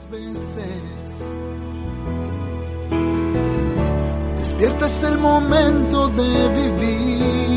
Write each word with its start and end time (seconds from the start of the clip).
tantas 0.00 0.10
veces. 0.10 1.36
El 5.02 5.18
momento 5.18 6.08
de 6.08 6.48
vivir. 6.48 7.49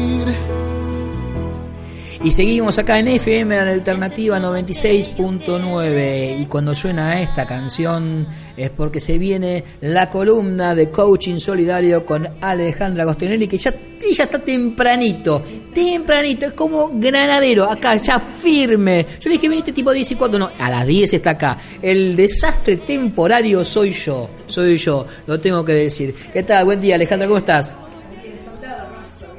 Y 2.24 2.32
seguimos 2.32 2.80
acá 2.80 3.00
en 3.00 3.10
FM, 3.10 3.54
en 3.54 3.68
Alternativa 3.68 4.40
96.9. 4.40 6.40
Y 6.40 6.46
cuando 6.46 6.74
suena 6.74 7.22
esta 7.22 7.46
canción 7.46 8.26
es 8.56 8.70
porque 8.70 9.02
se 9.02 9.18
viene 9.18 9.62
la 9.82 10.10
columna 10.10 10.74
de 10.74 10.90
coaching 10.90 11.38
solidario 11.38 12.06
con 12.06 12.26
Alejandra 12.40 13.04
Gostinelli, 13.04 13.46
que 13.46 13.58
ya, 13.58 13.74
ya 14.10 14.24
está 14.24 14.40
tempranito, 14.40 15.44
tempranito, 15.74 16.46
es 16.46 16.54
como 16.54 16.92
granadero, 16.94 17.70
acá 17.70 17.98
ya 17.98 18.22
firme. 18.22 19.06
Yo 19.20 19.30
le 19.30 19.38
dije, 19.38 19.58
este 19.58 19.74
tipo 19.74 19.92
10 19.92 20.12
y 20.12 20.16
cuatro, 20.16 20.40
no, 20.40 20.50
a 20.58 20.70
las 20.70 20.88
10 20.88 21.16
está 21.16 21.32
acá. 21.32 21.58
El 21.82 22.16
desastre 22.16 22.78
temporario 22.78 23.66
soy 23.66 23.92
yo, 23.92 24.30
soy 24.48 24.78
yo, 24.78 25.06
lo 25.28 25.42
tengo 25.42 25.66
que 25.66 25.74
decir. 25.74 26.16
¿Qué 26.32 26.44
tal? 26.44 26.64
Buen 26.64 26.80
día, 26.80 26.96
Alejandra, 26.96 27.28
¿cómo 27.28 27.40
estás? 27.40 27.76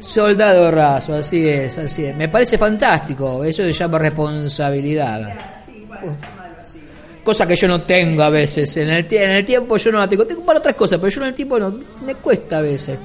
Soldado 0.04 0.70
raso, 0.70 1.14
así 1.14 1.48
es, 1.48 1.78
así 1.78 2.04
es. 2.04 2.14
Me 2.14 2.28
parece 2.28 2.58
fantástico, 2.58 3.42
eso 3.42 3.62
se 3.62 3.72
llama 3.72 3.98
responsabilidad. 3.98 5.34
Cosa 7.24 7.46
que 7.46 7.56
yo 7.56 7.66
no 7.66 7.80
tengo 7.80 8.22
a 8.22 8.28
veces. 8.28 8.76
En 8.76 8.90
el, 8.90 9.06
en 9.10 9.30
el 9.30 9.46
tiempo 9.46 9.78
yo 9.78 9.90
no 9.90 9.98
la 9.98 10.06
tengo. 10.06 10.26
Tengo 10.26 10.44
para 10.44 10.58
otras 10.58 10.74
cosas, 10.74 10.98
pero 10.98 11.08
yo 11.08 11.22
en 11.22 11.28
el 11.28 11.34
tiempo 11.34 11.58
no. 11.58 11.80
Me 12.04 12.16
cuesta 12.16 12.58
a 12.58 12.60
veces. 12.60 12.98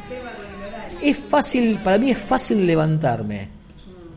Es 1.02 1.16
fácil, 1.17 1.80
para 1.81 1.97
mí 1.97 2.11
es 2.11 2.17
fácil 2.17 2.67
levantarme. 2.67 3.47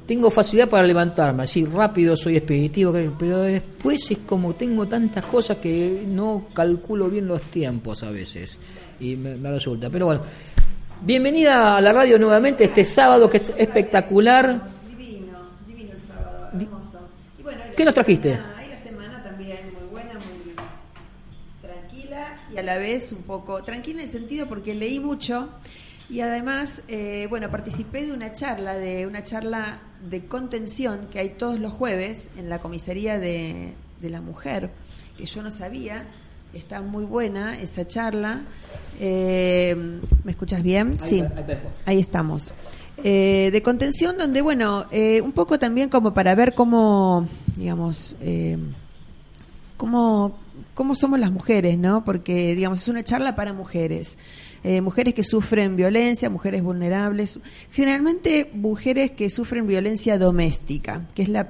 Tengo 0.05 0.29
facilidad 0.33 0.69
para 0.69 0.85
levantarme, 0.85 1.45
así 1.45 1.65
rápido, 1.65 2.17
soy 2.17 2.37
expeditivo, 2.37 2.93
pero 3.17 3.43
después 3.43 4.11
es 4.11 4.19
como 4.27 4.57
tengo 4.57 4.89
tantas 4.89 5.25
cosas 5.27 5.59
que 5.59 6.03
no 6.09 6.49
calculo 6.53 7.09
bien 7.09 7.29
los 7.29 7.43
tiempos 7.43 8.03
a 8.03 8.11
veces. 8.11 8.59
Y 8.99 9.15
me, 9.15 9.37
me 9.37 9.53
resulta. 9.53 9.89
Pero 9.89 10.07
bueno, 10.07 10.23
Bienvenida 11.05 11.77
a 11.77 11.81
la 11.81 11.93
radio 11.93 12.17
nuevamente 12.17 12.63
este 12.63 12.85
sábado 12.85 13.29
que 13.29 13.39
es 13.39 13.53
espectacular. 13.57 14.71
Divino, 14.89 15.49
divino 15.67 15.95
el 15.95 15.99
sábado, 15.99 16.51
hermoso. 16.53 17.09
Y 17.41 17.43
bueno, 17.43 17.61
¿Qué 17.77 17.85
nos 17.85 17.93
trajiste? 17.93 18.39
Ahí 18.57 18.69
la 18.71 18.79
semana 18.79 19.21
también 19.21 19.59
muy 19.75 19.89
buena, 19.91 20.13
muy 20.13 20.55
tranquila 21.61 22.37
y 22.55 22.57
a 22.57 22.63
la 22.63 22.79
vez 22.79 23.11
un 23.11 23.23
poco 23.23 23.65
tranquila 23.65 23.99
en 23.99 24.07
el 24.07 24.13
sentido 24.13 24.47
porque 24.47 24.77
leí 24.77 25.01
mucho 25.01 25.49
y 26.09 26.21
además, 26.21 26.83
eh, 26.87 27.27
bueno, 27.29 27.51
participé 27.51 28.07
de 28.07 28.13
una 28.13 28.31
charla, 28.31 28.79
de 28.79 29.05
una 29.05 29.25
charla 29.25 29.81
de 30.09 30.27
contención 30.27 31.09
que 31.11 31.19
hay 31.19 31.31
todos 31.31 31.59
los 31.59 31.73
jueves 31.73 32.31
en 32.37 32.49
la 32.49 32.61
comisaría 32.61 33.19
de, 33.19 33.73
de 34.01 34.11
la 34.11 34.21
mujer, 34.21 34.71
que 35.19 35.27
yo 35.27 35.43
no 35.43 35.51
sabía. 35.51 36.07
Está 36.55 36.83
muy 36.83 37.05
buena 37.05 37.59
esa 37.61 37.87
charla. 37.87 38.43
Eh, 39.01 39.75
¿Me 40.25 40.31
escuchas 40.31 40.63
bien? 40.63 40.93
Ahí 41.01 41.09
sí, 41.09 41.25
ahí 41.87 41.99
estamos. 41.99 42.53
Eh, 43.03 43.49
de 43.53 43.63
contención 43.63 44.19
donde, 44.19 44.43
bueno, 44.43 44.87
eh, 44.91 45.23
un 45.23 45.33
poco 45.33 45.59
también 45.59 45.89
como 45.89 46.13
para 46.13 46.35
ver 46.35 46.55
cómo, 46.55 47.27
digamos, 47.57 48.15
eh, 48.21 48.59
cómo, 49.77 50.39
cómo 50.75 50.95
somos 50.95 51.19
las 51.19 51.33
mujeres, 51.33 51.79
¿no? 51.79 52.05
Porque, 52.05 52.55
digamos, 52.55 52.83
es 52.83 52.89
una 52.89 53.03
charla 53.03 53.35
para 53.35 53.55
mujeres. 53.55 54.19
Eh, 54.63 54.81
mujeres 54.81 55.15
que 55.15 55.25
sufren 55.25 55.75
violencia, 55.75 56.31
mujeres 56.31 56.63
vulnerables, 56.63 57.41
generalmente 57.73 58.51
mujeres 58.55 59.11
que 59.11 59.29
sufren 59.31 59.67
violencia 59.67 60.19
doméstica, 60.19 61.07
que 61.15 61.23
es 61.23 61.29
la 61.29 61.49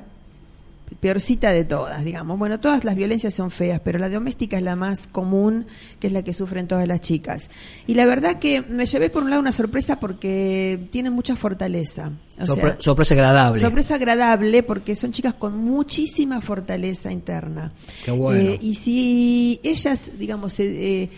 peorcita 1.02 1.50
de 1.50 1.64
todas, 1.64 2.04
digamos. 2.04 2.38
Bueno, 2.38 2.60
todas 2.60 2.84
las 2.84 2.94
violencias 2.94 3.34
son 3.34 3.50
feas, 3.50 3.80
pero 3.82 3.98
la 3.98 4.08
doméstica 4.08 4.56
es 4.56 4.62
la 4.62 4.76
más 4.76 5.08
común, 5.08 5.66
que 5.98 6.06
es 6.06 6.12
la 6.12 6.22
que 6.22 6.32
sufren 6.32 6.68
todas 6.68 6.86
las 6.86 7.00
chicas. 7.00 7.50
Y 7.88 7.94
la 7.94 8.06
verdad 8.06 8.38
que 8.38 8.62
me 8.62 8.86
llevé 8.86 9.10
por 9.10 9.24
un 9.24 9.30
lado 9.30 9.42
una 9.42 9.50
sorpresa 9.50 9.98
porque 9.98 10.78
tienen 10.92 11.12
mucha 11.12 11.34
fortaleza. 11.34 12.12
O 12.40 12.44
Sorpre- 12.44 12.60
sea, 12.74 12.76
sorpresa 12.78 13.14
agradable. 13.14 13.60
Sorpresa 13.60 13.96
agradable 13.96 14.62
porque 14.62 14.94
son 14.94 15.10
chicas 15.10 15.34
con 15.34 15.58
muchísima 15.58 16.40
fortaleza 16.40 17.10
interna. 17.10 17.72
Qué 18.04 18.12
bueno. 18.12 18.50
Eh, 18.52 18.58
y 18.62 18.76
si 18.76 19.58
ellas, 19.64 20.12
digamos, 20.16 20.58
eh, 20.60 21.02
eh, 21.02 21.08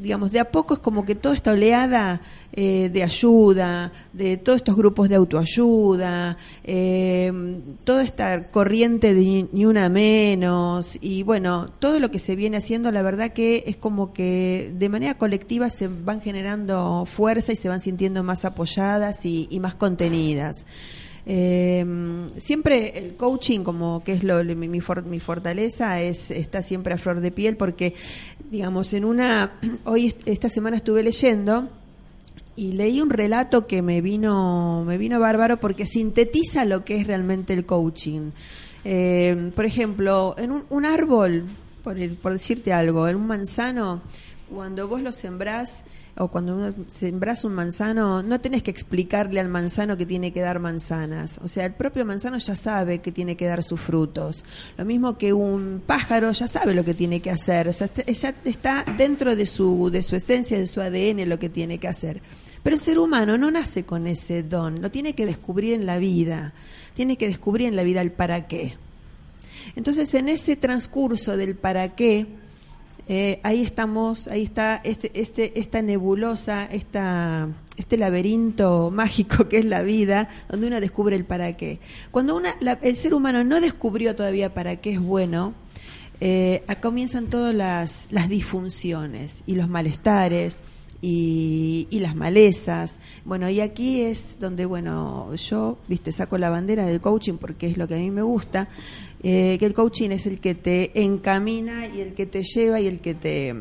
digamos, 0.00 0.32
de 0.32 0.40
a 0.40 0.50
poco 0.50 0.74
es 0.74 0.80
como 0.80 1.04
que 1.04 1.14
toda 1.14 1.34
esta 1.34 1.52
oleada 1.52 2.20
eh, 2.54 2.90
de 2.92 3.02
ayuda, 3.02 3.92
de 4.12 4.36
todos 4.36 4.58
estos 4.58 4.76
grupos 4.76 5.08
de 5.08 5.14
autoayuda, 5.14 6.36
eh, 6.64 7.32
toda 7.84 8.02
esta 8.02 8.44
corriente 8.50 9.14
de 9.14 9.48
ni- 9.52 9.64
una 9.64 9.88
menos, 9.88 10.98
y 11.00 11.22
bueno, 11.22 11.70
todo 11.78 11.98
lo 12.00 12.10
que 12.10 12.18
se 12.18 12.36
viene 12.36 12.58
haciendo, 12.58 12.90
la 12.92 13.02
verdad 13.02 13.32
que 13.32 13.64
es 13.66 13.76
como 13.76 14.12
que 14.12 14.72
de 14.76 14.88
manera 14.88 15.14
colectiva 15.16 15.70
se 15.70 15.88
van 15.88 16.20
generando 16.20 17.06
fuerza 17.06 17.52
y 17.52 17.56
se 17.56 17.68
van 17.68 17.80
sintiendo 17.80 18.22
más 18.22 18.44
apoyadas 18.44 19.24
y 19.24 19.58
más 19.60 19.74
contenidas. 19.74 20.66
Eh, 21.24 21.84
siempre 22.38 22.98
el 22.98 23.14
coaching, 23.16 23.60
como 23.60 24.02
que 24.04 24.12
es 24.12 24.24
lo, 24.24 24.42
mi, 24.44 24.80
for- 24.80 25.04
mi 25.04 25.20
fortaleza, 25.20 26.00
es 26.00 26.30
está 26.30 26.62
siempre 26.62 26.94
a 26.94 26.98
flor 26.98 27.20
de 27.20 27.30
piel 27.30 27.56
porque, 27.56 27.94
digamos, 28.50 28.92
en 28.92 29.04
una 29.04 29.52
hoy 29.84 30.06
est- 30.08 30.26
esta 30.26 30.48
semana 30.48 30.76
estuve 30.78 31.02
leyendo 31.02 31.68
y 32.56 32.72
leí 32.72 33.00
un 33.00 33.08
relato 33.10 33.66
que 33.66 33.80
me 33.82 34.00
vino 34.02 34.84
me 34.86 34.98
vino 34.98 35.18
bárbaro 35.20 35.58
porque 35.58 35.86
sintetiza 35.86 36.64
lo 36.64 36.84
que 36.84 36.96
es 36.96 37.06
realmente 37.06 37.52
el 37.54 37.64
coaching. 37.66 38.30
Eh, 38.84 39.52
por 39.54 39.64
ejemplo, 39.64 40.34
en 40.38 40.50
un, 40.68 40.84
árbol, 40.84 41.44
por, 41.84 41.96
por 42.16 42.32
decirte 42.32 42.72
algo, 42.72 43.06
en 43.06 43.14
un 43.16 43.26
manzano, 43.28 44.02
cuando 44.52 44.88
vos 44.88 45.00
lo 45.00 45.12
sembrás 45.12 45.82
o 46.18 46.28
cuando 46.28 46.54
uno 46.54 46.74
sembrás 46.88 47.44
un 47.44 47.54
manzano, 47.54 48.22
no 48.22 48.40
tenés 48.40 48.62
que 48.62 48.70
explicarle 48.70 49.40
al 49.40 49.48
manzano 49.48 49.96
que 49.96 50.04
tiene 50.04 50.32
que 50.32 50.40
dar 50.40 50.58
manzanas. 50.58 51.40
O 51.42 51.48
sea, 51.48 51.64
el 51.64 51.72
propio 51.72 52.04
manzano 52.04 52.36
ya 52.36 52.54
sabe 52.54 53.00
que 53.00 53.12
tiene 53.12 53.36
que 53.36 53.46
dar 53.46 53.62
sus 53.62 53.80
frutos. 53.80 54.44
Lo 54.76 54.84
mismo 54.84 55.16
que 55.16 55.32
un 55.32 55.82
pájaro 55.86 56.30
ya 56.32 56.48
sabe 56.48 56.74
lo 56.74 56.84
que 56.84 56.92
tiene 56.92 57.20
que 57.20 57.30
hacer. 57.30 57.68
O 57.68 57.72
sea, 57.72 57.86
este- 57.86 58.12
ya 58.12 58.34
está 58.44 58.84
dentro 58.98 59.34
de 59.34 59.46
su, 59.46 59.88
de 59.90 60.02
su 60.02 60.14
esencia, 60.14 60.58
de 60.58 60.66
su 60.66 60.82
ADN 60.82 61.24
lo 61.26 61.38
que 61.38 61.48
tiene 61.48 61.78
que 61.78 61.88
hacer. 61.88 62.20
Pero 62.62 62.76
el 62.76 62.80
ser 62.80 62.98
humano 62.98 63.38
no 63.38 63.50
nace 63.50 63.84
con 63.84 64.06
ese 64.06 64.42
don, 64.42 64.82
lo 64.82 64.90
tiene 64.90 65.14
que 65.14 65.26
descubrir 65.26 65.74
en 65.74 65.86
la 65.86 65.98
vida. 65.98 66.52
Tiene 66.94 67.16
que 67.16 67.26
descubrir 67.26 67.68
en 67.68 67.76
la 67.76 67.82
vida 67.84 68.02
el 68.02 68.12
para 68.12 68.46
qué. 68.46 68.76
Entonces, 69.76 70.12
en 70.14 70.28
ese 70.28 70.56
transcurso 70.56 71.36
del 71.36 71.56
para 71.56 71.94
qué, 71.94 72.26
eh, 73.08 73.40
ahí 73.42 73.62
estamos, 73.62 74.28
ahí 74.28 74.42
está 74.42 74.80
este, 74.84 75.10
este, 75.20 75.58
esta 75.60 75.82
nebulosa, 75.82 76.64
esta, 76.66 77.48
este 77.76 77.96
laberinto 77.96 78.90
mágico 78.94 79.48
que 79.48 79.58
es 79.58 79.64
la 79.64 79.82
vida, 79.82 80.28
donde 80.48 80.68
uno 80.68 80.80
descubre 80.80 81.16
el 81.16 81.24
para 81.24 81.56
qué. 81.56 81.78
Cuando 82.10 82.36
una, 82.36 82.54
la- 82.60 82.78
el 82.82 82.96
ser 82.96 83.14
humano 83.14 83.44
no 83.44 83.60
descubrió 83.60 84.14
todavía 84.14 84.54
para 84.54 84.76
qué 84.76 84.92
es 84.92 85.00
bueno, 85.00 85.54
eh, 86.20 86.62
comienzan 86.80 87.26
todas 87.26 87.54
las, 87.54 88.06
las 88.10 88.28
disfunciones 88.28 89.42
y 89.46 89.56
los 89.56 89.68
malestares 89.68 90.62
y, 91.00 91.88
y 91.90 91.98
las 91.98 92.14
malezas. 92.14 93.00
Bueno, 93.24 93.50
y 93.50 93.60
aquí 93.60 94.02
es 94.02 94.38
donde, 94.38 94.64
bueno, 94.66 95.34
yo, 95.34 95.78
viste, 95.88 96.12
saco 96.12 96.38
la 96.38 96.48
bandera 96.48 96.86
del 96.86 97.00
coaching 97.00 97.34
porque 97.38 97.66
es 97.66 97.76
lo 97.76 97.88
que 97.88 97.94
a 97.94 97.98
mí 97.98 98.12
me 98.12 98.22
gusta, 98.22 98.68
eh, 99.22 99.56
que 99.58 99.66
el 99.66 99.74
coaching 99.74 100.10
es 100.10 100.26
el 100.26 100.40
que 100.40 100.54
te 100.54 101.02
encamina 101.02 101.86
y 101.86 102.00
el 102.00 102.14
que 102.14 102.26
te 102.26 102.42
lleva 102.42 102.80
y 102.80 102.86
el 102.86 103.00
que 103.00 103.14
te, 103.14 103.54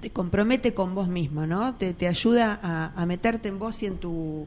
te 0.00 0.10
compromete 0.10 0.74
con 0.74 0.94
vos 0.94 1.08
mismo, 1.08 1.46
¿no? 1.46 1.74
Te, 1.76 1.94
te 1.94 2.06
ayuda 2.08 2.58
a, 2.62 2.92
a 3.00 3.06
meterte 3.06 3.48
en 3.48 3.58
vos 3.58 3.82
y 3.82 3.86
en 3.86 3.96
tu... 3.98 4.46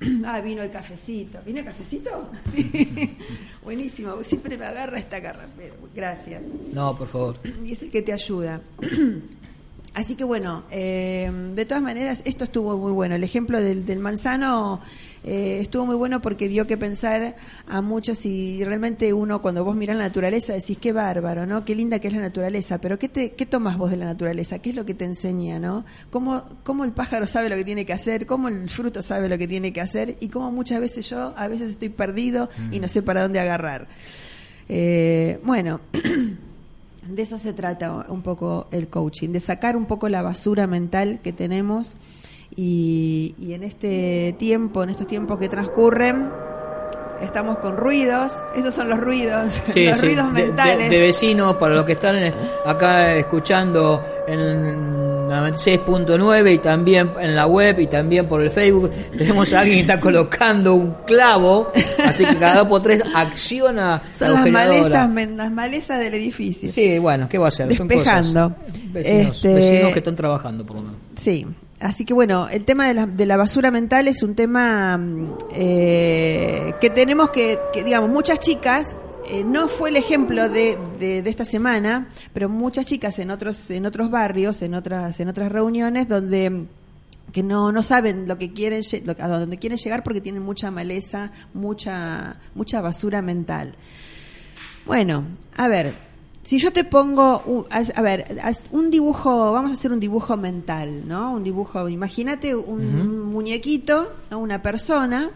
Ah, 0.26 0.40
vino 0.40 0.62
el 0.62 0.70
cafecito. 0.70 1.38
¿Vino 1.46 1.60
el 1.60 1.64
cafecito? 1.64 2.30
Sí. 2.54 3.16
Buenísimo. 3.62 4.22
Siempre 4.24 4.58
me 4.58 4.64
agarra 4.66 4.98
esta 4.98 5.20
garra. 5.20 5.46
Pero, 5.56 5.74
Gracias 5.94 6.42
No, 6.72 6.98
por 6.98 7.08
favor. 7.08 7.38
y 7.64 7.72
es 7.72 7.82
el 7.82 7.90
que 7.90 8.02
te 8.02 8.12
ayuda. 8.12 8.60
Así 9.94 10.16
que 10.16 10.24
bueno, 10.24 10.64
eh, 10.72 11.30
de 11.54 11.64
todas 11.64 11.82
maneras, 11.82 12.22
esto 12.24 12.42
estuvo 12.44 12.76
muy 12.76 12.90
bueno. 12.92 13.14
El 13.14 13.22
ejemplo 13.22 13.60
del, 13.60 13.86
del 13.86 14.00
manzano 14.00 14.80
eh, 15.26 15.60
estuvo 15.62 15.86
muy 15.86 15.96
bueno 15.96 16.20
porque 16.20 16.48
dio 16.48 16.66
que 16.66 16.76
pensar 16.76 17.36
a 17.66 17.80
muchos 17.80 18.26
y 18.26 18.62
realmente 18.62 19.14
uno 19.14 19.40
cuando 19.40 19.64
vos 19.64 19.74
mirás 19.74 19.96
la 19.96 20.02
naturaleza 20.02 20.52
decís 20.52 20.76
qué 20.78 20.92
bárbaro, 20.92 21.46
¿no? 21.46 21.64
Qué 21.64 21.74
linda 21.74 21.98
que 21.98 22.08
es 22.08 22.14
la 22.14 22.20
naturaleza, 22.20 22.78
pero 22.78 22.98
¿qué, 22.98 23.08
te, 23.08 23.32
qué 23.32 23.46
tomas 23.46 23.78
vos 23.78 23.90
de 23.90 23.96
la 23.96 24.04
naturaleza? 24.04 24.58
¿Qué 24.58 24.70
es 24.70 24.76
lo 24.76 24.84
que 24.84 24.92
te 24.92 25.06
enseña, 25.06 25.58
¿no? 25.58 25.86
¿Cómo, 26.10 26.44
¿Cómo 26.62 26.84
el 26.84 26.92
pájaro 26.92 27.26
sabe 27.26 27.48
lo 27.48 27.56
que 27.56 27.64
tiene 27.64 27.86
que 27.86 27.94
hacer? 27.94 28.26
¿Cómo 28.26 28.48
el 28.48 28.68
fruto 28.68 29.00
sabe 29.00 29.30
lo 29.30 29.38
que 29.38 29.48
tiene 29.48 29.72
que 29.72 29.80
hacer? 29.80 30.16
Y 30.20 30.28
cómo 30.28 30.52
muchas 30.52 30.80
veces 30.80 31.08
yo 31.08 31.32
a 31.38 31.48
veces 31.48 31.70
estoy 31.70 31.88
perdido 31.88 32.50
y 32.70 32.78
no 32.78 32.88
sé 32.88 33.00
para 33.00 33.22
dónde 33.22 33.40
agarrar. 33.40 33.88
Eh, 34.68 35.40
bueno. 35.42 35.80
De 37.08 37.20
eso 37.20 37.38
se 37.38 37.52
trata 37.52 38.06
un 38.08 38.22
poco 38.22 38.66
el 38.70 38.88
coaching, 38.88 39.28
de 39.28 39.38
sacar 39.38 39.76
un 39.76 39.84
poco 39.84 40.08
la 40.08 40.22
basura 40.22 40.66
mental 40.66 41.20
que 41.22 41.34
tenemos 41.34 41.96
y, 42.56 43.34
y 43.38 43.54
en 43.54 43.62
este 43.64 44.34
tiempo, 44.38 44.82
en 44.82 44.90
estos 44.90 45.06
tiempos 45.06 45.38
que 45.38 45.48
transcurren, 45.48 46.28
estamos 47.22 47.58
con 47.58 47.76
ruidos, 47.76 48.34
esos 48.56 48.74
son 48.74 48.88
los 48.90 49.00
ruidos, 49.00 49.60
Sí, 49.72 49.86
los 49.86 49.98
sí, 49.98 50.06
ruidos 50.06 50.32
de- 50.34 50.40
de- 50.42 50.46
mentales. 50.48 50.90
De, 50.90 51.00
vecinos, 51.00 51.54
para 51.54 51.74
los 51.74 51.84
que 51.84 51.92
están 51.92 52.16
en- 52.16 52.34
acá 52.66 53.14
escuchando 53.16 54.04
en 54.26 55.28
la 55.28 55.40
96.9 55.50 56.52
y 56.54 56.58
también 56.58 57.10
en 57.20 57.34
la 57.34 57.46
web 57.46 57.80
y 57.80 57.86
también 57.86 58.26
por 58.26 58.40
el 58.42 58.50
Facebook, 58.50 58.90
tenemos 59.18 59.52
a 59.52 59.60
alguien 59.60 59.76
que 59.78 59.80
está 59.82 59.98
colocando 60.00 60.74
un 60.74 60.94
clavo, 61.06 61.72
así 62.04 62.24
que 62.24 62.36
cada 62.36 62.56
dos 62.60 62.68
por 62.68 62.82
tres 62.82 63.02
acciona 63.14 64.02
son 64.12 64.32
la 64.34 64.40
las 64.42 64.50
malezas, 64.50 65.10
las 65.36 65.50
malezas 65.52 65.98
del 65.98 66.14
edificio. 66.14 66.70
Sí, 66.70 66.98
bueno, 66.98 67.28
¿qué 67.28 67.38
va 67.38 67.46
a 67.46 67.48
hacer? 67.48 67.74
Son 67.74 67.88
Despejando. 67.88 68.50
cosas. 68.54 68.92
Vecinos, 68.92 69.36
Este- 69.36 69.54
vecinos 69.54 69.92
que 69.92 69.98
están 69.98 70.14
trabajando 70.16 70.64
por 70.66 70.76
lo 70.76 70.82
menos. 70.82 70.96
Sí, 71.16 71.46
así 71.84 72.04
que 72.04 72.14
bueno, 72.14 72.48
el 72.48 72.64
tema 72.64 72.88
de 72.88 72.94
la, 72.94 73.06
de 73.06 73.26
la 73.26 73.36
basura 73.36 73.70
mental 73.70 74.08
es 74.08 74.22
un 74.22 74.34
tema 74.34 74.96
mm, 74.98 75.34
eh, 75.54 76.74
que 76.80 76.90
tenemos 76.90 77.30
que, 77.30 77.58
que, 77.72 77.84
digamos, 77.84 78.10
muchas 78.10 78.40
chicas, 78.40 78.96
eh, 79.28 79.44
no 79.44 79.68
fue 79.68 79.90
el 79.90 79.96
ejemplo 79.96 80.48
de, 80.48 80.76
de, 80.98 81.18
esta 81.30 81.44
semana, 81.44 82.08
pero 82.32 82.48
muchas 82.48 82.86
chicas 82.86 83.18
en 83.18 83.30
otros, 83.30 83.70
en 83.70 83.86
otros 83.86 84.10
barrios, 84.10 84.62
en 84.62 84.74
otras, 84.74 85.20
en 85.20 85.28
otras 85.28 85.52
reuniones 85.52 86.08
donde 86.08 86.50
mm, 86.50 86.66
que 87.32 87.42
no, 87.42 87.72
no 87.72 87.82
saben 87.82 88.28
lo 88.28 88.38
que 88.38 88.52
quieren 88.52 88.82
lo- 89.04 89.16
a 89.18 89.28
dónde 89.28 89.58
quieren 89.58 89.78
llegar 89.78 90.02
porque 90.02 90.20
tienen 90.20 90.42
mucha 90.42 90.70
maleza, 90.70 91.32
mucha, 91.52 92.36
mucha 92.54 92.80
basura 92.80 93.22
mental. 93.22 93.74
Bueno, 94.86 95.24
a 95.56 95.66
ver, 95.68 95.94
si 96.44 96.58
yo 96.58 96.72
te 96.72 96.84
pongo, 96.84 97.40
un- 97.46 97.64
a, 97.70 98.02
ver, 98.02 98.24
un 98.70 98.90
dibujo, 98.90 99.52
vamos 99.52 99.70
a 99.70 99.74
hacer 99.74 99.92
un 99.92 100.00
dibujo 100.00 100.36
mental, 100.36 101.08
¿no? 101.08 101.32
Un 101.32 101.42
dibujo, 101.44 101.88
imagínate 101.88 102.54
un 102.54 103.32
muñequito, 103.32 104.12
¿no? 104.30 104.38
una 104.38 104.60
persona, 104.62 105.30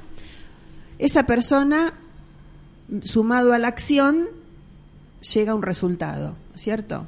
esa 0.98 1.24
persona, 1.24 1.94
sumado 3.02 3.52
a 3.52 3.58
la 3.58 3.68
acción, 3.68 4.26
llega 5.34 5.52
a 5.52 5.54
un 5.54 5.62
resultado, 5.62 6.34
¿cierto? 6.54 7.06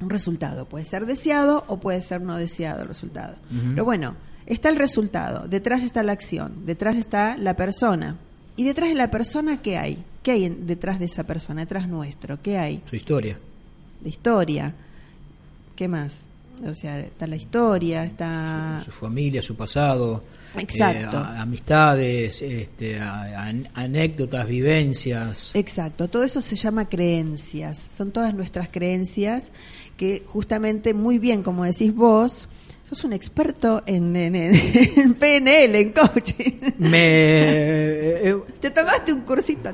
Un 0.00 0.10
resultado, 0.10 0.64
puede 0.66 0.84
ser 0.84 1.06
deseado 1.06 1.64
o 1.68 1.78
puede 1.78 2.00
ser 2.02 2.22
no 2.22 2.36
deseado 2.36 2.82
el 2.82 2.88
resultado. 2.88 3.36
Pero 3.74 3.84
bueno, 3.84 4.14
está 4.46 4.68
el 4.70 4.76
resultado, 4.76 5.46
detrás 5.46 5.82
está 5.82 6.02
la 6.02 6.12
acción, 6.12 6.64
detrás 6.66 6.96
está 6.96 7.36
la 7.36 7.54
persona. 7.54 8.16
¿Y 8.60 8.64
detrás 8.64 8.90
de 8.90 8.94
la 8.94 9.10
persona 9.10 9.62
qué 9.62 9.78
hay? 9.78 10.04
¿Qué 10.22 10.32
hay 10.32 10.48
detrás 10.50 10.98
de 10.98 11.06
esa 11.06 11.24
persona, 11.24 11.62
detrás 11.62 11.88
nuestro? 11.88 12.42
¿Qué 12.42 12.58
hay? 12.58 12.82
Su 12.88 12.94
historia. 12.96 13.38
De 14.02 14.08
historia. 14.10 14.74
¿Qué 15.74 15.88
más? 15.88 16.18
O 16.66 16.74
sea, 16.74 17.00
está 17.00 17.26
la 17.26 17.36
historia, 17.36 18.04
está... 18.04 18.82
Su 18.84 18.90
familia, 18.90 19.40
su 19.40 19.56
pasado. 19.56 20.22
Exacto. 20.58 21.16
eh, 21.16 21.20
a- 21.20 21.40
amistades, 21.40 22.42
este, 22.42 22.98
a- 22.98 23.50
anécdotas, 23.74 24.46
vivencias. 24.46 25.52
Exacto, 25.54 26.08
todo 26.08 26.22
eso 26.24 26.42
se 26.42 26.56
llama 26.56 26.86
creencias, 26.86 27.78
son 27.96 28.10
todas 28.10 28.34
nuestras 28.34 28.68
creencias 28.68 29.52
que 29.96 30.22
justamente 30.26 30.92
muy 30.92 31.18
bien, 31.18 31.42
como 31.42 31.64
decís 31.64 31.94
vos, 31.94 32.46
sos 32.88 33.04
un 33.04 33.12
experto 33.12 33.82
en, 33.86 34.14
en- 34.16 34.34
en- 34.34 34.54
en 34.96 35.14
PNL, 35.14 35.76
en 35.76 35.92
coaching. 35.92 36.58
Me, 36.78 36.98
eh, 37.00 38.36
Te 38.72 38.80
tomaste 38.80 39.12
un 39.12 39.20
cursito. 39.22 39.70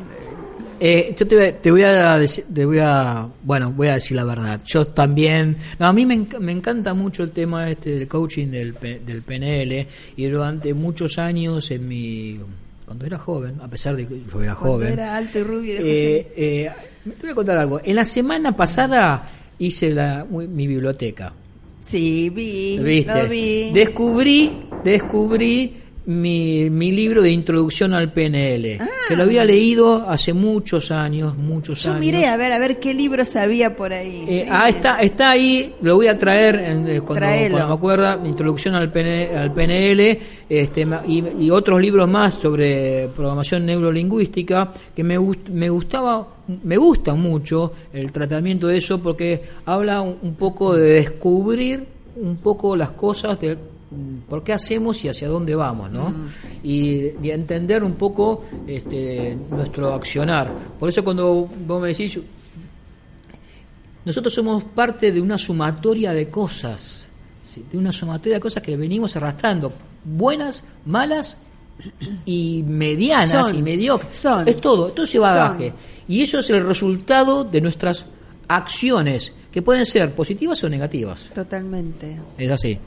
eh, 0.81 1.15
yo 1.17 1.27
te, 1.27 1.37
voy- 1.37 1.53
te 1.63 1.71
voy 1.71 1.83
a 1.83 2.19
decir, 2.19 2.45
te 2.53 2.65
voy 2.67 2.79
a, 2.81 3.29
bueno, 3.43 3.73
voy 3.73 3.89
a 3.89 3.95
decir 3.95 4.17
la 4.17 4.25
verdad. 4.25 4.61
Yo 4.65 4.87
también, 4.87 5.57
no, 5.79 5.87
a 5.87 5.93
mí 5.93 6.05
me, 6.07 6.27
me 6.41 6.53
encanta 6.53 6.93
mucho 6.95 7.23
el 7.23 7.31
tema 7.31 7.71
este 7.71 7.91
del 7.99 8.09
coaching 8.09 8.49
del, 8.49 8.75
del 9.05 9.23
PNL 9.23 9.87
y 10.17 10.25
durante 10.27 10.75
muchos 10.75 11.19
años 11.19 11.71
en 11.71 11.89
mi, 11.89 12.39
cuando 12.85 13.07
era 13.07 13.19
joven, 13.19 13.55
a 13.63 13.69
pesar 13.69 13.97
de 13.97 14.07
que 14.07 14.21
yo 14.31 14.43
era 14.43 14.55
Cuando 14.55 14.75
joven, 14.77 14.93
era 14.93 15.17
alto 15.17 15.39
y 15.39 15.43
rubio 15.43 15.75
de 15.83 16.17
eh, 16.19 16.33
eh, 16.37 16.73
te 17.05 17.23
voy 17.23 17.31
a 17.31 17.35
contar 17.35 17.57
algo. 17.59 17.81
En 17.83 17.97
la 17.97 18.05
semana 18.05 18.55
pasada 18.57 19.31
hice 19.59 19.91
la, 19.93 20.27
mi 20.31 20.67
biblioteca. 20.67 21.33
Sí, 21.81 22.31
vi, 22.31 22.79
¿Viste? 22.81 23.23
lo 23.23 23.29
vi. 23.29 23.71
Descubrí, 23.73 24.69
descubrí 24.85 25.77
mi, 26.07 26.71
mi 26.71 26.93
libro 26.93 27.21
de 27.21 27.31
introducción 27.33 27.93
al 27.93 28.13
PNL, 28.13 28.79
Ah. 28.81 28.89
que 29.09 29.17
lo 29.17 29.25
había 29.25 29.45
leído 29.45 30.09
hace 30.09 30.33
muchos 30.33 30.91
años, 30.93 31.37
muchos 31.37 31.83
Yo 31.83 31.91
años. 31.91 32.01
miré 32.01 32.27
a 32.27 32.37
ver, 32.37 32.53
a 32.53 32.59
ver 32.61 32.79
qué 32.79 32.95
libros 32.95 33.35
había 33.35 33.75
por 33.75 33.93
ahí. 33.93 34.25
Eh, 34.29 34.43
Sí. 34.45 34.49
ah, 34.53 34.69
está, 34.69 35.01
está 35.01 35.31
ahí, 35.31 35.75
lo 35.83 35.97
voy 35.97 36.07
a 36.07 36.17
traer 36.17 36.57
eh, 36.57 37.01
cuando, 37.05 37.27
cuando 37.51 37.67
me 37.69 37.75
acuerda, 37.75 38.21
introducción 38.25 38.77
al, 38.77 38.91
PN 38.93 39.37
al 39.37 39.53
PNL 39.53 40.19
este, 40.49 40.87
y, 41.09 41.25
y 41.41 41.51
otros 41.51 41.81
libros 41.81 42.09
más 42.09 42.35
sobre 42.35 43.09
programación 43.09 43.67
neurolingüística 43.67 44.73
que 44.95 45.03
me, 45.03 45.19
gust- 45.19 45.49
me 45.49 45.69
gustaba, 45.71 46.27
me 46.63 46.77
gusta 46.77 47.15
mucho 47.15 47.73
el 47.93 48.13
tratamiento 48.13 48.69
de 48.69 48.79
eso 48.79 49.01
porque 49.03 49.43
habla 49.65 50.01
un, 50.03 50.17
un 50.23 50.35
poco 50.37 50.75
de 50.77 50.89
descubrir 51.03 51.85
un 52.17 52.37
poco 52.37 52.77
las 52.77 52.93
cosas 52.93 53.39
de 53.41 53.59
por 54.29 54.43
qué 54.43 54.53
hacemos 54.53 55.05
y 55.05 55.09
hacia 55.09 55.29
dónde 55.29 55.55
vamos, 55.55 55.91
¿no? 55.91 56.13
Y, 56.63 57.13
y 57.23 57.31
entender 57.31 57.85
un 57.85 57.95
poco 57.95 58.45
este, 58.67 59.39
nuestro 59.51 59.95
accionar. 59.95 60.51
Por 60.79 60.89
eso 60.89 61.05
cuando 61.05 61.49
vos 61.67 61.81
me 61.81 61.89
decís, 61.89 62.19
nosotros 64.05 64.33
somos 64.33 64.65
parte 64.65 65.13
de 65.13 65.21
una 65.21 65.39
sumatoria 65.39 66.13
de 66.13 66.29
cosas, 66.29 67.07
¿sí? 67.53 67.65
de 67.71 67.79
una 67.79 67.93
sumatoria 67.93 68.37
de 68.37 68.41
cosas 68.41 68.63
que 68.63 68.77
venimos 68.77 69.17
arrastrando, 69.17 69.73
buenas, 70.05 70.65
malas 70.85 71.39
y 72.25 72.65
medianas 72.67 73.49
Son. 73.49 73.57
y 73.57 73.63
mediocres. 73.63 74.17
Son. 74.17 74.49
Es 74.49 74.61
todo, 74.61 74.89
todo 74.89 75.05
ese 75.05 75.19
bagaje. 75.19 75.69
Son. 75.71 75.79
Y 76.09 76.23
eso 76.23 76.39
es 76.39 76.51
el 76.51 76.65
resultado 76.67 77.45
de 77.45 77.61
nuestras 77.61 78.07
acciones, 78.49 79.35
que 79.57 79.63
pueden 79.63 79.87
ser 79.87 80.15
positivas 80.15 80.63
o 80.65 80.69
negativas. 80.69 81.31
Totalmente. 81.35 82.15
Es 82.37 82.51
así. 82.51 82.79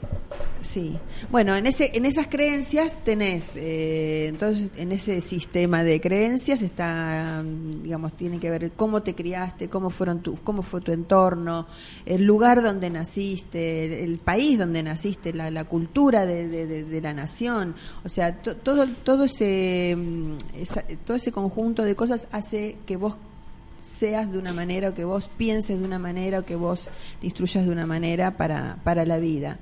Sí. 0.62 0.96
Bueno, 1.28 1.56
en 1.56 1.66
ese, 1.66 1.90
en 1.94 2.04
esas 2.06 2.28
creencias 2.28 2.96
tenés, 3.02 3.50
eh, 3.56 4.26
entonces 4.28 4.70
en 4.76 4.92
ese 4.92 5.20
sistema 5.20 5.82
de 5.82 6.00
creencias 6.00 6.62
está, 6.62 7.42
digamos, 7.82 8.16
tiene 8.16 8.38
que 8.38 8.50
ver 8.50 8.70
cómo 8.76 9.02
te 9.02 9.16
criaste, 9.16 9.68
cómo 9.68 9.90
fueron 9.90 10.20
tu, 10.22 10.36
cómo 10.44 10.62
fue 10.62 10.80
tu 10.80 10.92
entorno, 10.92 11.66
el 12.06 12.22
lugar 12.22 12.62
donde 12.62 12.88
naciste, 12.88 13.86
el, 13.86 13.92
el 14.12 14.18
país 14.18 14.56
donde 14.56 14.84
naciste, 14.84 15.32
la, 15.32 15.50
la 15.50 15.64
cultura 15.64 16.24
de, 16.24 16.46
de- 16.46 16.68
de- 16.68 16.84
de 16.84 17.00
la 17.00 17.12
nación, 17.14 17.74
o 18.04 18.08
sea, 18.08 18.36
to- 18.42 18.54
todo, 18.54 18.86
todo 19.02 19.24
ese, 19.24 19.96
mm, 19.98 20.34
esa- 20.54 20.84
todo 21.04 21.16
ese 21.16 21.32
conjunto 21.32 21.82
de 21.82 21.96
cosas 21.96 22.28
hace 22.30 22.76
que 22.86 22.96
vos 22.96 23.16
seas 23.82 24.32
de 24.32 24.38
una 24.38 24.52
manera 24.52 24.90
o 24.90 24.94
que 24.94 25.04
vos 25.04 25.28
pienses 25.36 25.78
de 25.78 25.84
una 25.84 25.98
manera 25.98 26.40
o 26.40 26.44
que 26.44 26.56
vos 26.56 26.88
te 27.20 27.26
instruyas 27.26 27.64
de 27.64 27.70
una 27.70 27.86
manera 27.86 28.36
para, 28.36 28.78
para 28.84 29.04
la 29.04 29.18
vida. 29.18 29.58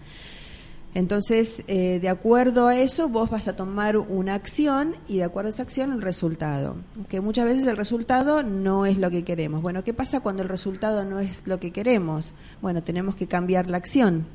Entonces, 0.95 1.63
eh, 1.69 1.99
de 2.01 2.09
acuerdo 2.09 2.67
a 2.67 2.77
eso, 2.77 3.09
vos 3.09 3.31
vas 3.31 3.47
a 3.47 3.55
tomar 3.55 3.99
una 3.99 4.35
acción 4.35 4.97
y 5.07 5.19
de 5.19 5.25
acuerdo 5.25 5.49
a 5.49 5.51
esa 5.51 5.63
acción 5.63 5.93
el 5.93 6.03
resultado. 6.03 6.77
Que 7.09 7.21
muchas 7.21 7.45
veces 7.45 7.67
el 7.67 7.77
resultado 7.77 8.43
no 8.43 8.87
es 8.87 8.99
lo 8.99 9.11
que 9.11 9.23
queremos. 9.23 9.63
Bueno, 9.63 9.85
¿qué 9.85 9.93
pasa 9.93 10.21
cuando 10.21 10.43
el 10.43 10.49
resultado 10.49 11.05
no 11.05 11.21
es 11.21 11.47
lo 11.47 11.61
que 11.61 11.73
queremos? 11.73 12.35
Bueno, 12.63 12.83
tenemos 12.83 13.17
que 13.17 13.29
cambiar 13.29 13.69
la 13.69 13.77
acción. 13.77 14.27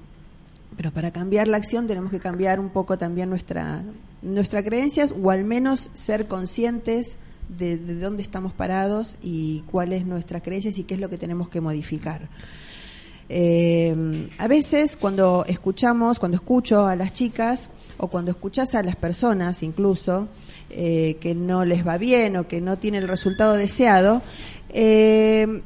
Pero 0.77 0.91
para 0.91 1.11
cambiar 1.11 1.47
la 1.47 1.57
acción 1.57 1.87
tenemos 1.87 2.11
que 2.11 2.19
cambiar 2.19 2.59
un 2.59 2.69
poco 2.69 2.97
también 2.97 3.29
nuestra, 3.29 3.83
nuestra 4.21 4.63
creencias 4.63 5.13
o 5.21 5.31
al 5.31 5.43
menos 5.43 5.89
ser 5.93 6.27
conscientes 6.27 7.17
de, 7.49 7.77
de 7.77 7.99
dónde 7.99 8.21
estamos 8.23 8.53
parados 8.53 9.15
y 9.21 9.63
cuáles 9.71 10.05
nuestras 10.05 10.41
creencias 10.41 10.77
y 10.79 10.83
qué 10.83 10.93
es 10.95 10.99
lo 10.99 11.09
que 11.09 11.17
tenemos 11.17 11.49
que 11.49 11.61
modificar. 11.61 12.29
Eh, 13.29 14.27
a 14.37 14.47
veces 14.47 14.97
cuando 14.97 15.45
escuchamos, 15.47 16.19
cuando 16.19 16.35
escucho 16.35 16.85
a 16.85 16.95
las 16.95 17.13
chicas 17.13 17.69
o 17.97 18.07
cuando 18.07 18.31
escuchas 18.31 18.75
a 18.75 18.83
las 18.83 18.95
personas 18.97 19.63
incluso 19.63 20.27
eh, 20.69 21.17
que 21.21 21.33
no 21.33 21.63
les 21.63 21.87
va 21.87 21.97
bien 21.97 22.35
o 22.35 22.47
que 22.47 22.59
no 22.59 22.77
tienen 22.77 23.03
el 23.03 23.09
resultado 23.09 23.53
deseado, 23.53 24.21
eh, 24.69 25.61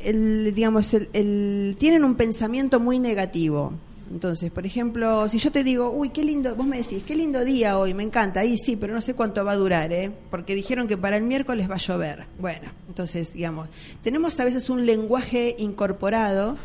el, 0.00 0.52
digamos, 0.54 0.92
el- 0.94 1.76
tienen 1.78 2.04
un 2.04 2.16
pensamiento 2.16 2.80
muy 2.80 2.98
negativo. 2.98 3.72
Entonces, 4.10 4.52
por 4.52 4.64
ejemplo, 4.64 5.28
si 5.28 5.38
yo 5.38 5.50
te 5.50 5.64
digo, 5.64 5.90
uy, 5.90 6.10
qué 6.10 6.24
lindo, 6.24 6.54
vos 6.54 6.66
me 6.66 6.78
decís, 6.78 7.02
qué 7.04 7.16
lindo 7.16 7.44
día 7.44 7.76
hoy, 7.76 7.92
me 7.92 8.04
encanta, 8.04 8.40
ahí 8.40 8.56
sí, 8.56 8.76
pero 8.76 8.94
no 8.94 9.00
sé 9.00 9.14
cuánto 9.14 9.44
va 9.44 9.52
a 9.52 9.56
durar, 9.56 9.92
¿eh? 9.92 10.12
Porque 10.30 10.54
dijeron 10.54 10.86
que 10.86 10.96
para 10.96 11.16
el 11.16 11.24
miércoles 11.24 11.68
va 11.68 11.74
a 11.74 11.78
llover. 11.78 12.26
Bueno, 12.38 12.70
entonces, 12.88 13.32
digamos, 13.32 13.68
tenemos 14.02 14.38
a 14.38 14.44
veces 14.44 14.70
un 14.70 14.86
lenguaje 14.86 15.56
incorporado 15.58 16.56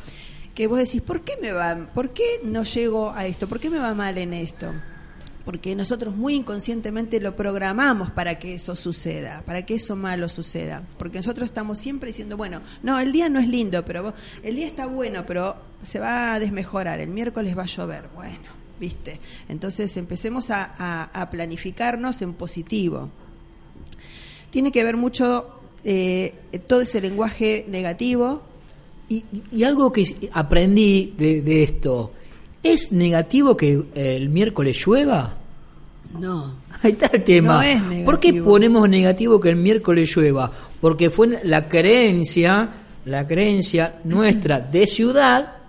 que 0.54 0.68
vos 0.68 0.78
decís, 0.78 1.02
¿por 1.02 1.22
qué 1.22 1.34
me 1.42 1.52
va, 1.52 1.90
por 1.94 2.12
qué 2.12 2.42
no 2.44 2.64
llego 2.64 3.12
a 3.12 3.26
esto? 3.26 3.48
¿Por 3.48 3.60
qué 3.60 3.70
me 3.70 3.80
va 3.80 3.94
mal 3.94 4.18
en 4.18 4.34
esto? 4.34 4.72
Porque 5.46 5.76
nosotros 5.76 6.16
muy 6.16 6.36
inconscientemente 6.36 7.20
lo 7.20 7.36
programamos 7.36 8.12
para 8.12 8.38
que 8.40 8.56
eso 8.56 8.76
suceda, 8.76 9.42
para 9.46 9.66
que 9.66 9.76
eso 9.76 9.96
malo 9.96 10.30
suceda, 10.30 10.84
porque 10.98 11.18
nosotros 11.18 11.46
estamos 11.48 11.80
siempre 11.80 12.08
diciendo, 12.10 12.38
bueno, 12.38 12.62
no, 12.84 13.00
el 13.00 13.12
día 13.12 13.28
no 13.30 13.40
es 13.40 13.48
lindo, 13.48 13.84
pero 13.86 14.04
vos- 14.04 14.14
el 14.44 14.56
día 14.56 14.68
está 14.68 14.86
bueno, 14.86 15.26
pero 15.26 15.56
se 15.84 16.00
va 16.00 16.34
a 16.34 16.40
desmejorar, 16.40 17.00
el 17.00 17.10
miércoles 17.10 17.58
va 17.58 17.64
a 17.64 17.68
llover, 17.68 18.04
bueno, 18.14 18.38
viste, 18.80 19.20
entonces 19.50 19.96
empecemos 19.98 20.50
a, 20.52 21.28
planificarnos 21.32 22.22
en 22.22 22.34
positivo. 22.34 23.10
Tiene 24.52 24.72
que 24.72 24.84
ver 24.84 24.98
mucho 24.98 25.60
eh, 25.84 26.34
todo 26.68 26.82
ese 26.82 27.02
lenguaje 27.02 27.66
negativo, 27.70 28.44
Y, 29.10 29.24
y 29.52 29.64
algo 29.66 29.92
que 29.92 30.30
aprendí 30.32 31.14
de 31.18 31.64
esto, 31.64 32.14
¿es 32.64 32.92
negativo 32.92 33.58
que 33.58 33.84
el 33.96 34.30
miércoles 34.30 34.84
llueva? 34.86 35.38
no, 36.20 36.56
Ahí 36.84 36.92
está 36.94 37.08
el 37.14 37.24
tema. 37.24 37.56
No 37.56 37.62
es 37.62 37.82
negativo. 37.82 38.06
¿Por 38.06 38.20
qué 38.20 38.34
ponemos 38.34 38.90
negativo 38.90 39.40
que 39.40 39.50
el 39.50 39.56
miércoles 39.56 40.16
llueva? 40.16 40.52
Porque 40.80 41.10
fue 41.10 41.40
la 41.44 41.70
creencia, 41.70 42.70
la 43.06 43.28
creencia 43.28 44.00
nuestra 44.04 44.60
de 44.60 44.88
ciudad 44.88 45.61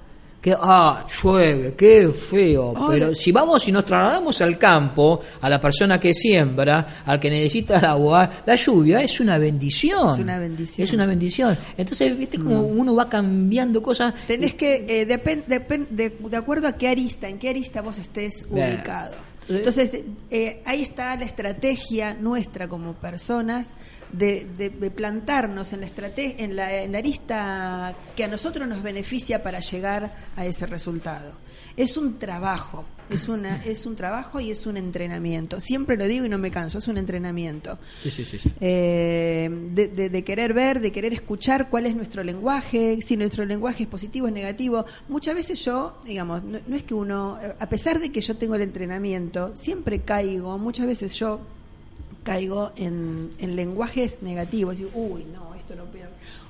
que 0.43 0.55
ah 0.61 1.07
llueve, 1.23 1.75
qué 1.75 2.09
feo. 2.09 2.75
Pero 2.89 3.15
si 3.15 3.31
vamos 3.31 3.67
y 3.69 3.73
nos 3.73 3.87
trasladamos 3.87 4.41
al 4.43 4.59
campo, 4.59 5.21
a 5.41 5.49
la 5.49 5.61
persona 5.61 6.01
que 6.01 6.13
siembra, 6.13 7.03
al 7.07 7.21
que 7.21 7.31
necesita 7.31 7.79
el 7.79 7.85
agua, 7.85 8.29
la 8.45 8.57
lluvia 8.57 9.01
es 9.03 9.21
una 9.21 9.39
bendición. 9.39 10.11
Es 10.15 10.19
una 10.19 10.39
bendición. 10.41 10.85
Es 10.87 10.93
una 10.93 11.07
bendición. 11.07 11.57
Entonces, 11.77 12.19
viste 12.19 12.39
como 12.39 12.63
uno 12.63 12.95
va 12.97 13.09
cambiando 13.09 13.81
cosas. 13.81 14.13
Tenés 14.27 14.57
que, 14.57 14.85
eh, 14.89 15.07
depen- 15.07 15.45
depen- 15.47 15.87
de, 15.89 16.11
de 16.11 16.37
acuerdo 16.37 16.67
a 16.67 16.73
qué 16.73 16.89
arista, 16.89 17.29
en 17.29 17.39
qué 17.39 17.51
arista 17.51 17.81
vos 17.81 17.99
estés 17.99 18.45
Bien. 18.51 18.75
ubicado. 18.75 19.15
Entonces, 19.49 19.91
eh, 20.31 20.61
ahí 20.65 20.83
está 20.83 21.15
la 21.17 21.25
estrategia 21.25 22.15
nuestra 22.15 22.69
como 22.69 22.95
personas 22.95 23.67
de, 24.13 24.47
de- 24.57 24.71
de 24.71 24.91
plantarnos 24.91 25.73
en 25.73 25.81
la, 25.81 25.87
estrate- 25.87 26.37
en, 26.39 26.55
la, 26.57 26.83
en 26.83 26.93
la 26.93 26.99
arista 26.99 27.95
que 28.17 28.25
a 28.25 28.29
nosotros 28.29 28.69
nos 28.69 28.83
beneficia 28.83 29.43
para 29.43 29.61
llegar 29.61 30.15
a 30.37 30.45
ese 30.47 30.67
resultado. 30.67 31.33
Es 31.77 31.97
un 31.97 32.19
trabajo, 32.19 32.85
es, 33.09 33.29
una, 33.29 33.57
es 33.65 33.87
un 33.87 33.97
trabajo 33.97 34.39
y 34.41 34.51
es 34.51 34.67
un 34.67 34.77
entrenamiento. 34.77 35.59
Siempre 35.61 35.97
lo 35.97 36.07
digo 36.07 36.27
y 36.27 36.29
no 36.29 36.37
me 36.37 36.51
canso, 36.51 36.79
es 36.79 36.89
un 36.89 36.99
entrenamiento 36.99 37.79
Sí, 38.03 38.11
sí, 38.11 38.25
sí, 38.27 38.39
sí. 38.39 38.53
eh, 38.61 39.49
de, 39.73 39.89
de- 39.89 40.11
de 40.11 40.25
querer 40.25 40.53
ver, 40.53 40.81
de 40.81 40.93
querer 40.93 41.15
escuchar 41.15 41.71
cuál 41.71 41.87
es 41.87 41.97
nuestro 41.97 42.23
lenguaje, 42.23 42.99
si 43.01 43.17
nuestro 43.17 43.47
lenguaje 43.47 43.85
es 43.85 43.89
positivo, 43.89 44.27
es 44.27 44.35
negativo. 44.35 44.85
Muchas 45.09 45.35
veces 45.35 45.65
yo, 45.65 45.99
digamos, 46.05 46.43
no, 46.45 46.59
no 46.67 46.77
es 46.77 46.83
que 46.83 46.93
uno, 46.95 47.39
a 47.59 47.69
pesar 47.71 47.99
de 47.99 48.13
que 48.13 48.21
yo 48.21 48.37
tengo 48.37 48.55
el 48.57 48.63
entrenamiento, 48.63 49.57
siempre 49.57 50.01
caigo, 50.01 50.59
muchas 50.59 50.87
veces 50.87 51.15
yo 51.15 51.41
caigo 52.23 52.73
en, 52.77 53.31
en 53.39 53.57
lenguajes 53.57 54.23
negativos, 54.23 54.81
y 54.81 54.89
uy, 54.95 55.25
no, 55.25 55.55
esto 55.55 55.75
no. 55.75 55.83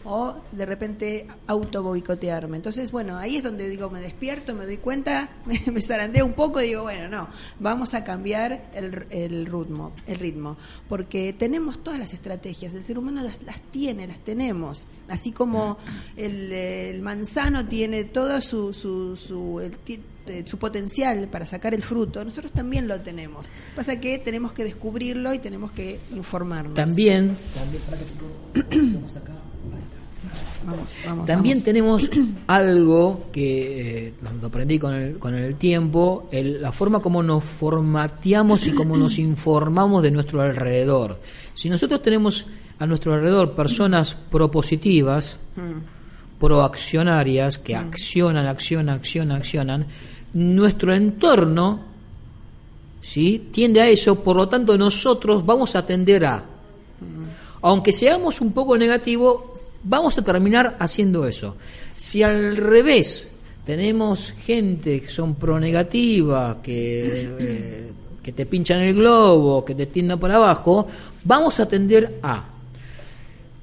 O 0.04 0.34
de 0.52 0.66
repente 0.66 1.26
auto 1.46 1.82
boicotearme. 1.82 2.56
Entonces, 2.56 2.90
bueno, 2.90 3.16
ahí 3.16 3.36
es 3.36 3.42
donde 3.42 3.68
digo, 3.68 3.88
me 3.90 4.00
despierto, 4.00 4.54
me 4.54 4.66
doy 4.66 4.76
cuenta, 4.78 5.30
me, 5.46 5.60
me 5.72 5.82
zarandeo 5.82 6.24
un 6.26 6.32
poco 6.32 6.60
y 6.60 6.66
digo, 6.68 6.82
bueno, 6.82 7.08
no, 7.08 7.28
vamos 7.60 7.94
a 7.94 8.04
cambiar 8.04 8.70
el, 8.74 9.06
el 9.10 9.46
ritmo, 9.46 9.92
el 10.06 10.18
ritmo. 10.18 10.56
Porque 10.88 11.32
tenemos 11.32 11.82
todas 11.82 11.98
las 11.98 12.12
estrategias, 12.14 12.74
el 12.74 12.82
ser 12.82 12.98
humano 12.98 13.22
las, 13.22 13.42
las 13.42 13.60
tiene, 13.70 14.06
las 14.06 14.18
tenemos. 14.18 14.86
Así 15.08 15.32
como 15.32 15.78
el, 16.16 16.52
el 16.52 17.02
manzano 17.02 17.66
tiene 17.66 18.04
todo 18.04 18.40
su, 18.40 18.72
su, 18.72 19.16
su, 19.16 19.60
el 19.60 19.76
ti- 19.78 20.00
eh, 20.26 20.44
su 20.46 20.56
potencial 20.56 21.26
para 21.28 21.44
sacar 21.46 21.74
el 21.74 21.82
fruto, 21.82 22.24
nosotros 22.24 22.52
también 22.52 22.86
lo 22.86 23.00
tenemos. 23.00 23.44
Pasa 23.74 23.98
que 23.98 24.18
tenemos 24.20 24.52
que 24.52 24.62
descubrirlo 24.62 25.34
y 25.34 25.40
tenemos 25.40 25.72
que 25.72 25.98
informarnos. 26.14 26.74
También, 26.74 27.36
Vamos, 30.64 30.86
vamos, 31.04 31.26
También 31.26 31.58
vamos. 31.58 31.64
tenemos 31.64 32.10
algo 32.46 33.26
que 33.32 34.06
eh, 34.08 34.14
lo 34.40 34.46
aprendí 34.46 34.78
con 34.78 34.94
el, 34.94 35.18
con 35.18 35.34
el 35.34 35.56
tiempo, 35.56 36.28
el- 36.30 36.60
la 36.62 36.72
forma 36.72 37.00
como 37.00 37.22
nos 37.22 37.42
formateamos 37.44 38.66
y 38.66 38.72
como 38.72 38.96
nos 38.96 39.18
informamos 39.18 40.02
de 40.02 40.10
nuestro 40.10 40.40
alrededor. 40.42 41.18
Si 41.54 41.68
nosotros 41.68 42.02
tenemos 42.02 42.46
a 42.78 42.86
nuestro 42.86 43.14
alrededor 43.14 43.52
personas 43.54 44.14
propositivas, 44.30 45.38
Mm. 45.56 46.40
proaccionarias, 46.40 47.58
que 47.58 47.76
accionan, 47.76 48.46
accionan, 48.46 48.96
accionan, 48.96 49.36
accionan, 49.36 49.86
nuestro 50.34 50.94
entorno 50.94 51.80
¿sí? 53.00 53.48
tiende 53.52 53.80
a 53.80 53.88
eso, 53.88 54.16
por 54.24 54.36
lo 54.36 54.48
tanto 54.48 54.76
nosotros 54.78 55.44
vamos 55.44 55.76
a 55.76 55.84
tender 55.86 56.24
a 56.26 56.44
aunque 57.64 57.92
seamos 57.92 58.40
un 58.40 58.52
poco 58.52 58.76
negativos, 58.76 59.42
vamos 59.82 60.16
a 60.18 60.22
terminar 60.22 60.76
haciendo 60.78 61.26
eso. 61.26 61.56
Si 61.96 62.22
al 62.22 62.56
revés 62.56 63.30
tenemos 63.64 64.32
gente 64.32 65.00
que 65.00 65.08
son 65.08 65.34
pro 65.34 65.58
negativa, 65.60 66.58
que, 66.62 67.28
eh, 67.38 67.92
que 68.22 68.32
te 68.32 68.46
pinchan 68.46 68.80
el 68.80 68.94
globo, 68.94 69.64
que 69.64 69.74
te 69.74 69.86
tiendan 69.86 70.18
por 70.18 70.30
abajo, 70.30 70.86
vamos 71.24 71.60
a 71.60 71.66
tender 71.68 72.18
a. 72.22 72.44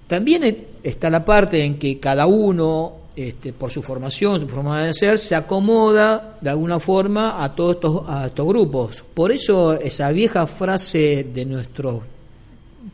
También 0.08 0.44
eh, 0.44 0.68
está 0.84 1.10
la 1.10 1.24
parte 1.24 1.64
en 1.64 1.78
que 1.78 2.00
cada 2.00 2.26
uno, 2.28 2.94
este, 3.16 3.54
por 3.54 3.72
su 3.72 3.82
formación, 3.82 4.40
su 4.40 4.48
forma 4.48 4.84
de 4.84 4.94
ser, 4.94 5.18
se 5.18 5.36
acomoda 5.36 6.38
de 6.40 6.50
alguna 6.50 6.80
forma 6.80 7.44
a 7.44 7.54
todos 7.54 7.76
estos, 7.76 8.04
a 8.08 8.28
estos 8.28 8.48
grupos. 8.48 9.04
Por 9.14 9.32
eso 9.32 9.74
esa 9.74 10.12
vieja 10.12 10.48
frase 10.48 11.28
de 11.34 11.46
nuestros 11.46 12.02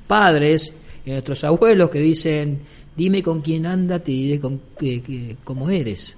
padres 0.07 0.73
y 1.05 1.11
nuestros 1.11 1.43
abuelos 1.43 1.89
que 1.89 1.99
dicen, 1.99 2.59
dime 2.95 3.21
con 3.23 3.41
quién 3.41 3.65
anda, 3.65 3.99
te 3.99 4.11
diré 4.11 4.39
con, 4.39 4.61
que, 4.77 5.01
que- 5.01 5.37
cómo 5.43 5.69
eres. 5.69 6.15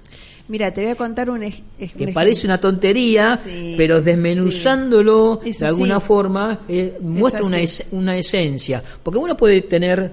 Mira, 0.48 0.72
te 0.72 0.80
voy 0.82 0.90
a 0.92 0.94
contar 0.94 1.28
un, 1.28 1.42
ej- 1.42 1.62
Que 1.96 2.08
parece 2.08 2.46
una 2.46 2.58
tontería, 2.58 3.36
Sí, 3.36 3.74
pero 3.76 4.00
desmenuzándolo 4.00 5.40
sí. 5.44 5.52
De 5.52 5.66
alguna 5.66 6.00
forma 6.00 6.60
eh, 6.68 6.96
muestra 7.00 7.42
una, 7.44 7.60
es- 7.60 7.86
una 7.92 8.16
esencia. 8.16 8.82
Porque 9.02 9.18
uno 9.18 9.36
puede 9.36 9.62
tener 9.62 10.12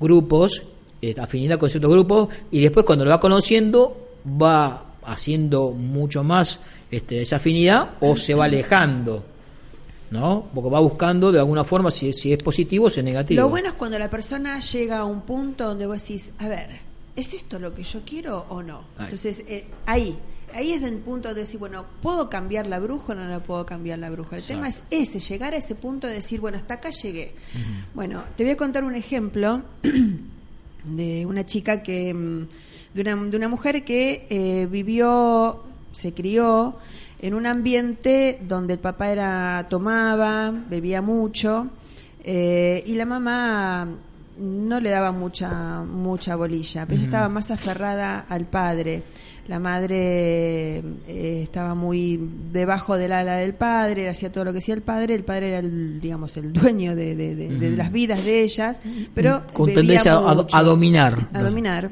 grupos, 0.00 0.62
eh, 1.02 1.14
afinidad 1.18 1.58
con 1.58 1.68
ciertos 1.68 1.90
grupos, 1.90 2.28
y 2.50 2.60
después 2.60 2.86
cuando 2.86 3.04
lo 3.04 3.10
va 3.10 3.20
conociendo 3.20 4.08
va 4.40 4.94
haciendo 5.04 5.72
mucho 5.72 6.24
más 6.24 6.60
este, 6.90 7.20
esa 7.20 7.36
afinidad 7.36 7.90
o 8.00 8.16
se 8.16 8.34
va 8.34 8.44
alejando. 8.46 9.22
¿No? 10.14 10.46
Porque 10.54 10.70
va 10.70 10.78
buscando 10.80 11.32
de 11.32 11.38
alguna 11.40 11.64
forma 11.64 11.90
si, 11.90 12.08
es- 12.10 12.18
si 12.20 12.32
es 12.32 12.42
positivo 12.42 12.86
o 12.86 12.90
si 12.90 13.00
es 13.00 13.04
negativo. 13.04 13.42
Lo 13.42 13.48
bueno 13.48 13.68
es 13.68 13.74
cuando 13.74 13.98
la 13.98 14.08
persona 14.08 14.60
llega 14.60 14.98
a 14.98 15.04
un 15.04 15.22
punto 15.22 15.64
donde 15.64 15.86
vos 15.86 16.00
decís, 16.00 16.30
a 16.38 16.46
ver, 16.48 16.68
¿es 17.16 17.34
esto 17.34 17.58
lo 17.58 17.74
que 17.74 17.82
yo 17.82 18.02
quiero 18.06 18.46
o 18.48 18.62
no? 18.62 18.84
Ahí. 18.96 19.04
Entonces, 19.06 19.44
eh, 19.48 19.66
ahí, 19.86 20.16
ahí 20.54 20.72
es 20.72 20.82
el 20.84 20.98
punto 20.98 21.34
de 21.34 21.40
decir, 21.40 21.58
bueno, 21.58 21.84
¿puedo 22.00 22.30
cambiar 22.30 22.66
la 22.68 22.78
bruja 22.78 23.12
o 23.12 23.16
no 23.16 23.26
la 23.26 23.40
puedo 23.40 23.66
cambiar 23.66 23.98
la 23.98 24.08
bruja? 24.10 24.36
El 24.36 24.42
Exacto. 24.42 24.54
tema 24.62 24.68
es 24.68 24.82
ese, 24.90 25.18
llegar 25.18 25.52
a 25.52 25.56
ese 25.56 25.74
punto 25.74 26.06
de 26.06 26.14
decir, 26.14 26.40
bueno, 26.40 26.58
hasta 26.58 26.74
acá 26.74 26.90
llegué. 26.90 27.34
Bueno, 27.94 28.22
te 28.36 28.44
voy 28.44 28.52
a 28.52 28.56
contar 28.56 28.84
un 28.84 28.94
ejemplo 28.94 29.62
de 30.84 31.26
una 31.26 31.44
chica 31.46 31.82
que, 31.82 32.12
mm, 32.14 32.46
de 32.94 33.00
una, 33.02 33.16
de 33.30 33.36
una 33.36 33.48
mujer 33.48 33.84
que 33.84 34.26
eh, 34.30 34.68
vivió, 34.70 35.64
se 35.92 36.12
crió 36.14 36.76
en 37.26 37.34
un 37.34 37.46
ambiente 37.46 38.38
donde 38.46 38.74
el 38.74 38.78
papá 38.78 39.10
era 39.10 39.66
tomaba, 39.70 40.50
bebía 40.70 41.00
mucho 41.02 41.68
eh, 42.22 42.82
y 42.86 42.94
la 42.94 43.06
mamá 43.06 43.88
no 44.38 44.80
le 44.80 44.90
daba 44.90 45.10
mucha 45.12 45.82
mucha 45.84 46.36
bolilla, 46.36 46.84
pero 46.86 46.96
ella 46.96 47.04
estaba 47.04 47.28
más 47.28 47.50
aferrada 47.50 48.26
al 48.28 48.44
padre. 48.46 49.02
La 49.46 49.58
madre 49.58 50.78
eh, 51.06 51.40
estaba 51.42 51.74
muy 51.74 52.18
debajo 52.52 52.96
del 52.96 53.12
ala 53.12 53.36
del 53.36 53.54
padre, 53.54 54.08
hacía 54.08 54.32
todo 54.32 54.44
lo 54.44 54.52
que 54.52 54.58
hacía 54.58 54.74
el 54.74 54.80
padre, 54.82 55.14
el 55.14 55.22
padre 55.24 55.48
era 55.50 55.58
el, 55.58 56.00
digamos, 56.00 56.36
el 56.38 56.52
dueño 56.52 56.96
de, 56.96 57.14
de- 57.14 57.34
de- 57.36 57.58
de 57.58 57.76
las 57.76 57.92
vidas 57.92 58.24
de 58.24 58.42
ellas, 58.42 58.78
pero 59.14 59.42
Con 59.52 59.66
bebía 59.66 59.82
tendencia 59.82 60.14
a- 60.14 60.46
a 60.58 60.62
dominar. 60.62 61.28
a 61.32 61.42
dominar. 61.42 61.90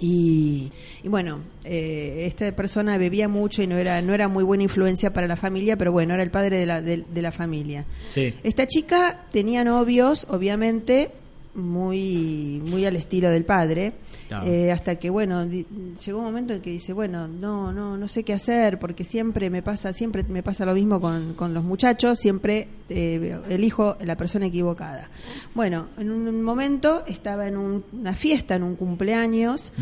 Y, 0.00 0.70
y 1.02 1.08
bueno, 1.08 1.40
eh, 1.64 2.24
esta 2.26 2.50
persona 2.54 2.98
bebía 2.98 3.28
mucho 3.28 3.62
y 3.62 3.66
no 3.66 3.76
era, 3.76 4.00
no 4.02 4.14
era 4.14 4.28
muy 4.28 4.44
buena 4.44 4.64
influencia 4.64 5.12
para 5.12 5.26
la 5.26 5.36
familia, 5.36 5.76
pero 5.76 5.92
bueno, 5.92 6.14
era 6.14 6.22
el 6.22 6.30
padre 6.30 6.58
de 6.58 6.66
la, 6.66 6.82
de, 6.82 7.04
de 7.08 7.22
la 7.22 7.32
familia. 7.32 7.84
Sí. 8.10 8.34
Esta 8.42 8.66
chica 8.66 9.26
tenía 9.30 9.64
novios, 9.64 10.26
obviamente, 10.28 11.10
muy, 11.54 12.62
muy 12.70 12.84
al 12.86 12.96
estilo 12.96 13.30
del 13.30 13.44
padre. 13.44 13.92
Claro. 14.28 14.46
Eh, 14.46 14.72
hasta 14.72 14.96
que 14.96 15.10
bueno 15.10 15.44
di- 15.44 15.66
llegó 16.04 16.18
un 16.18 16.24
momento 16.24 16.54
en 16.54 16.62
que 16.62 16.70
dice 16.70 16.94
bueno 16.94 17.28
no 17.28 17.72
no 17.74 17.98
no 17.98 18.08
sé 18.08 18.22
qué 18.24 18.32
hacer 18.32 18.78
porque 18.78 19.04
siempre 19.04 19.50
me 19.50 19.60
pasa 19.62 19.92
siempre 19.92 20.24
me 20.26 20.42
pasa 20.42 20.64
lo 20.64 20.74
mismo 20.74 20.98
con, 20.98 21.34
con 21.34 21.52
los 21.52 21.62
muchachos 21.62 22.18
siempre 22.18 22.66
eh, 22.88 23.38
elijo 23.50 23.96
la 24.02 24.16
persona 24.16 24.46
equivocada 24.46 25.10
bueno 25.54 25.88
en 25.98 26.10
un 26.10 26.42
momento 26.42 27.04
estaba 27.06 27.46
en 27.46 27.58
un- 27.58 27.84
una 27.92 28.14
fiesta 28.14 28.54
en 28.54 28.62
un 28.62 28.76
cumpleaños 28.76 29.72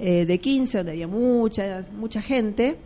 eh, 0.00 0.26
de 0.26 0.38
15 0.40 0.78
donde 0.78 0.92
había 0.92 1.06
mucha 1.06 1.84
mucha 1.96 2.20
gente 2.20 2.76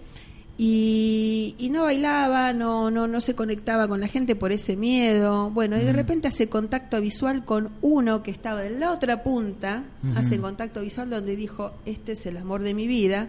y, 0.59 1.55
y 1.59 1.69
no 1.69 1.83
bailaba, 1.83 2.53
no, 2.53 2.91
no, 2.91 3.07
no 3.07 3.21
se 3.21 3.35
conectaba 3.35 3.89
con 3.89 4.01
la 4.01 4.09
gente 4.09 4.37
por 4.37 4.53
ese 4.53 4.77
miedo. 4.77 5.51
Bueno, 5.51 5.77
y 5.77 5.83
de 5.83 5.93
repente 5.93 6.29
hace 6.29 6.49
contacto 6.49 7.01
visual 7.01 7.45
con 7.45 7.71
uno 7.83 8.23
que 8.23 8.31
estaba 8.31 8.65
en 8.65 8.81
la 8.81 8.93
otra 8.93 9.23
punta, 9.23 9.85
Ujú. 10.03 10.19
hace 10.19 10.39
contacto 10.41 10.81
visual 10.81 11.11
donde 11.11 11.37
dijo, 11.37 11.73
este 11.85 12.13
es 12.13 12.25
el 12.27 12.39
amor 12.39 12.63
de 12.63 12.73
mi 12.75 12.87
vida. 12.87 13.29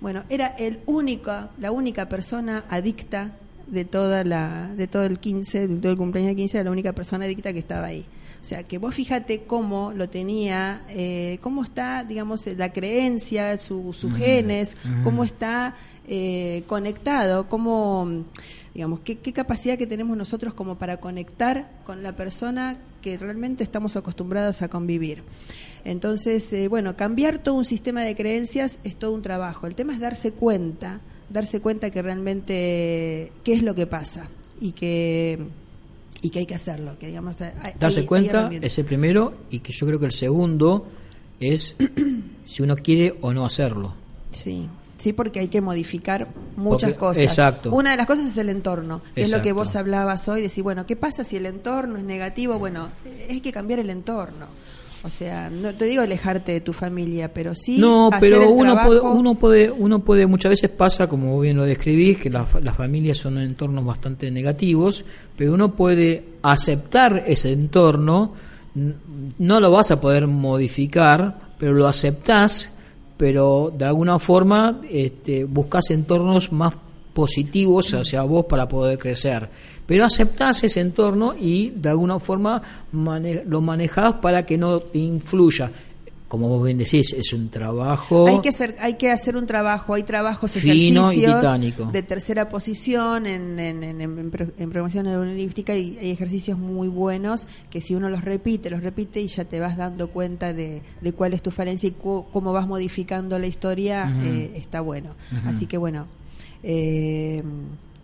Bueno, 0.00 0.22
era 0.28 0.46
el 0.46 0.78
único, 0.86 1.32
la 1.58 1.72
única 1.72 2.08
persona 2.08 2.64
adicta 2.70 3.32
de 3.66 3.84
toda 3.84 4.24
la, 4.24 4.70
de 4.76 4.86
todo 4.86 5.04
el 5.04 5.18
15, 5.18 5.68
de 5.68 5.76
todo 5.76 5.92
el 5.92 5.98
cumpleaños 5.98 6.30
de 6.30 6.36
15, 6.36 6.56
era 6.58 6.64
la 6.64 6.70
única 6.70 6.92
persona 6.92 7.24
adicta 7.24 7.52
que 7.52 7.58
estaba 7.58 7.86
ahí. 7.86 8.04
O 8.40 8.44
sea, 8.44 8.62
que 8.62 8.78
vos 8.78 8.94
fíjate 8.94 9.42
cómo 9.42 9.92
lo 9.94 10.08
tenía, 10.08 10.82
eh, 10.88 11.38
cómo 11.42 11.62
está, 11.62 12.04
digamos, 12.04 12.46
la 12.56 12.72
creencia, 12.72 13.58
su- 13.58 13.92
sus 13.92 14.14
genes, 14.14 14.76
cómo 15.04 15.24
está 15.24 15.74
eh, 16.08 16.62
conectado, 16.66 17.48
cómo, 17.48 18.24
digamos, 18.74 19.00
qué, 19.00 19.18
qué 19.18 19.32
capacidad 19.32 19.76
que 19.78 19.86
tenemos 19.86 20.16
nosotros 20.16 20.54
como 20.54 20.76
para 20.78 20.98
conectar 20.98 21.70
con 21.84 22.02
la 22.02 22.16
persona 22.16 22.76
que 23.02 23.16
realmente 23.18 23.62
estamos 23.62 23.96
acostumbrados 23.96 24.62
a 24.62 24.68
convivir. 24.68 25.22
Entonces, 25.84 26.52
eh, 26.52 26.68
bueno, 26.68 26.96
cambiar 26.96 27.38
todo 27.38 27.54
un 27.54 27.64
sistema 27.64 28.02
de 28.02 28.14
creencias 28.16 28.78
es 28.84 28.96
todo 28.96 29.12
un 29.12 29.22
trabajo. 29.22 29.66
El 29.66 29.74
tema 29.74 29.92
es 29.94 30.00
darse 30.00 30.32
cuenta, 30.32 31.00
darse 31.28 31.60
cuenta 31.60 31.90
que 31.90 32.02
realmente 32.02 33.32
qué 33.44 33.52
es 33.52 33.62
lo 33.62 33.74
que 33.74 33.86
pasa 33.86 34.28
y 34.60 34.72
que 34.72 35.38
y 36.22 36.30
que 36.30 36.40
hay 36.40 36.46
que 36.46 36.54
hacerlo, 36.54 36.96
que 36.98 37.06
digamos 37.08 37.40
hay- 37.40 37.52
Darse 37.78 38.00
hay 38.00 38.06
cuenta 38.06 38.50
es 38.52 38.78
el 38.78 38.84
primero 38.84 39.32
y 39.50 39.60
que 39.60 39.72
yo 39.72 39.86
creo 39.86 39.98
que 39.98 40.06
el 40.06 40.12
segundo 40.12 40.86
es 41.40 41.74
si 42.44 42.62
uno 42.62 42.76
quiere 42.76 43.16
o 43.22 43.32
no 43.32 43.46
hacerlo. 43.46 43.94
Sí, 44.30 44.68
sí, 44.98 45.12
porque 45.12 45.40
hay 45.40 45.48
que 45.48 45.60
modificar 45.60 46.28
muchas 46.56 46.90
Porque- 46.90 46.98
cosas. 46.98 47.22
exacto. 47.22 47.72
Una 47.72 47.92
de 47.92 47.96
las 47.96 48.06
cosas 48.06 48.26
es 48.26 48.36
el 48.36 48.50
entorno, 48.50 49.00
que 49.14 49.22
es 49.22 49.30
lo 49.30 49.40
que 49.42 49.52
vos 49.52 49.74
hablabas 49.76 50.28
hoy, 50.28 50.42
decir, 50.42 50.62
bueno, 50.62 50.84
¿qué 50.86 50.94
pasa 50.96 51.24
si 51.24 51.36
el 51.36 51.46
entorno 51.46 51.96
es 51.96 52.04
negativo? 52.04 52.58
Bueno, 52.58 52.88
hay 53.28 53.40
que 53.40 53.52
cambiar 53.52 53.80
el 53.80 53.88
entorno. 53.90 54.46
O 55.02 55.08
sea, 55.08 55.48
no 55.48 55.72
te 55.72 55.86
digo 55.86 56.02
alejarte 56.02 56.52
de 56.52 56.60
tu 56.60 56.72
familia, 56.74 57.32
pero 57.32 57.54
sí 57.54 57.78
no, 57.78 58.08
hacer 58.08 58.20
pero 58.20 58.42
el 58.42 58.48
uno 58.50 58.62
trabajo- 58.74 58.88
puede, 58.88 59.00
uno 59.00 59.34
puede, 59.36 59.70
uno 59.70 59.98
puede, 60.00 60.26
muchas 60.26 60.50
veces 60.50 60.68
pasa, 60.70 61.08
como 61.08 61.40
bien 61.40 61.56
lo 61.56 61.64
describís, 61.64 62.18
que 62.18 62.28
la- 62.28 62.46
las 62.62 62.76
familias 62.76 63.16
son 63.16 63.38
entornos 63.38 63.84
bastante 63.84 64.30
negativos, 64.30 65.04
pero 65.36 65.54
uno 65.54 65.74
puede 65.74 66.24
aceptar 66.42 67.24
ese 67.26 67.52
entorno, 67.52 68.34
no 69.38 69.58
lo 69.60 69.70
vas 69.70 69.90
a 69.90 70.00
poder 70.00 70.26
modificar, 70.26 71.38
pero 71.58 71.72
lo 71.72 71.86
aceptás, 71.88 72.72
pero 73.16 73.72
de 73.76 73.84
alguna 73.86 74.18
forma 74.18 74.80
este, 74.90 75.44
buscas 75.44 75.90
entornos 75.90 76.52
más 76.52 76.74
positivos 77.14 77.92
hacia 77.94 78.22
vos 78.22 78.44
para 78.46 78.68
poder 78.68 78.98
crecer. 78.98 79.48
Pero 79.90 80.04
aceptás 80.04 80.62
ese 80.62 80.78
entorno 80.80 81.34
y 81.36 81.70
de 81.70 81.88
alguna 81.88 82.20
forma 82.20 82.62
mane- 82.92 83.42
lo 83.44 83.60
manejás 83.60 84.12
para 84.22 84.46
que 84.46 84.56
no 84.56 84.78
te 84.78 84.98
influya. 85.00 85.68
Como 86.28 86.48
vos 86.48 86.64
bien 86.64 86.78
decís, 86.78 87.12
es 87.12 87.32
un 87.32 87.48
trabajo. 87.48 88.28
Hay 88.28 88.40
que 88.40 88.50
hacer, 88.50 88.76
hay 88.78 88.94
que 88.94 89.10
hacer 89.10 89.36
un 89.36 89.46
trabajo, 89.46 89.94
hay 89.94 90.04
trabajos 90.04 90.52
Fino 90.52 90.74
y 91.12 91.16
ejercicios 91.24 91.40
titánico. 91.40 91.84
de 91.92 92.02
tercera 92.04 92.48
posición 92.48 93.26
en, 93.26 93.58
en, 93.58 93.82
en, 93.82 94.00
en, 94.00 94.10
en 94.56 94.70
programación 94.70 95.06
neurolingüística 95.06 95.74
y 95.74 95.98
hay 96.00 96.10
ejercicios 96.12 96.56
muy 96.56 96.86
buenos 96.86 97.48
que 97.68 97.80
si 97.80 97.96
uno 97.96 98.08
los 98.10 98.22
repite, 98.22 98.70
los 98.70 98.84
repite 98.84 99.20
y 99.20 99.26
ya 99.26 99.44
te 99.44 99.58
vas 99.58 99.76
dando 99.76 100.06
cuenta 100.10 100.52
de, 100.52 100.82
de 101.00 101.12
cuál 101.12 101.32
es 101.34 101.42
tu 101.42 101.50
falencia 101.50 101.88
y 101.88 101.92
cu- 101.92 102.26
cómo 102.32 102.52
vas 102.52 102.68
modificando 102.68 103.36
la 103.40 103.48
historia, 103.48 104.08
eh, 104.22 104.52
está 104.54 104.82
bueno. 104.82 105.16
Así 105.46 105.66
que 105.66 105.78
bueno, 105.78 106.06
eh, 106.62 107.42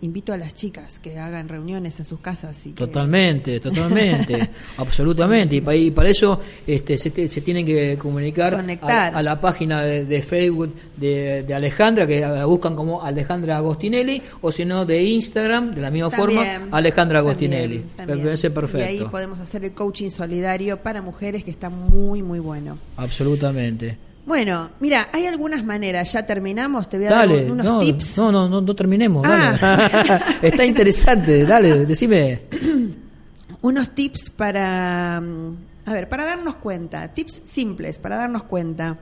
invito 0.01 0.31
a 0.31 0.37
las 0.37 0.53
chicas 0.53 0.99
que 0.99 1.17
hagan 1.17 1.49
reuniones 1.49 1.99
en 1.99 2.05
sus 2.05 2.19
casas. 2.19 2.65
Y 2.67 2.69
que- 2.71 2.85
Totalmente, 2.85 3.59
totalmente, 3.59 4.49
absolutamente. 4.77 5.55
Y 5.55 5.61
para, 5.61 5.75
y 5.75 5.89
para 5.91 6.09
eso 6.09 6.39
este, 6.67 6.97
se, 6.97 7.09
te- 7.09 7.27
se 7.27 7.41
tienen 7.41 7.65
que 7.65 7.97
comunicar. 7.97 8.53
A, 8.81 9.07
a 9.07 9.23
la 9.23 9.41
página 9.41 9.81
de, 9.81 10.05
de 10.05 10.21
Facebook 10.21 10.73
de, 10.95 11.43
de 11.43 11.53
Alejandra, 11.53 12.05
que 12.05 12.19
la 12.21 12.45
buscan 12.45 12.75
como 12.75 13.01
Alejandra 13.01 13.57
Agostinelli, 13.57 14.21
o 14.41 14.51
si 14.51 14.65
no 14.65 14.85
de 14.85 15.03
Instagram, 15.03 15.73
de 15.73 15.81
la 15.81 15.89
misma 15.91 16.09
También, 16.11 16.45
forma, 16.61 16.77
Alejandra 16.77 17.19
Agostinelli. 17.19 17.79
también, 17.79 17.95
también. 17.97 18.21
Parece 18.25 18.47
Y 18.47 18.49
ahí 18.49 18.53
perfecto. 18.55 19.11
podemos 19.11 19.39
hacer 19.39 19.65
el 19.65 19.71
coaching 19.71 20.09
solidario 20.11 20.77
para 20.77 21.01
mujeres 21.01 21.43
que 21.43 21.51
está 21.51 21.69
muy, 21.69 22.21
muy 22.21 22.39
bueno. 22.39 22.77
Absolutamente. 22.97 23.97
Bueno, 24.27 24.71
mira, 24.81 25.07
hay 25.13 25.25
algunas 25.25 25.63
maneras, 25.63 26.11
ya 26.11 26.25
terminamos, 26.25 26.89
te 26.89 26.97
voy 26.97 27.05
a 27.07 27.11
Dale, 27.11 27.35
dar 27.35 27.45
un- 27.45 27.51
unos 27.53 27.65
no, 27.65 27.79
tips. 27.79 28.17
no, 28.17 28.31
no, 28.31 28.49
no, 28.49 28.59
no 28.61 28.75
terminemos. 28.75 29.23
Ah. 29.25 29.57
dale. 29.59 30.21
Está 30.47 30.65
interesante, 30.65 31.45
dale, 31.45 31.85
decime. 31.85 32.41
Unos 33.61 33.91
tips 33.95 34.29
para, 34.29 35.19
mm, 35.21 35.55
a 35.85 35.93
ver, 35.93 36.07
para 36.09 36.25
darnos 36.25 36.57
cuenta, 36.57 37.07
tips 37.07 37.41
simples 37.45 37.97
para 37.97 38.17
darnos 38.17 38.43
cuenta. 38.43 38.97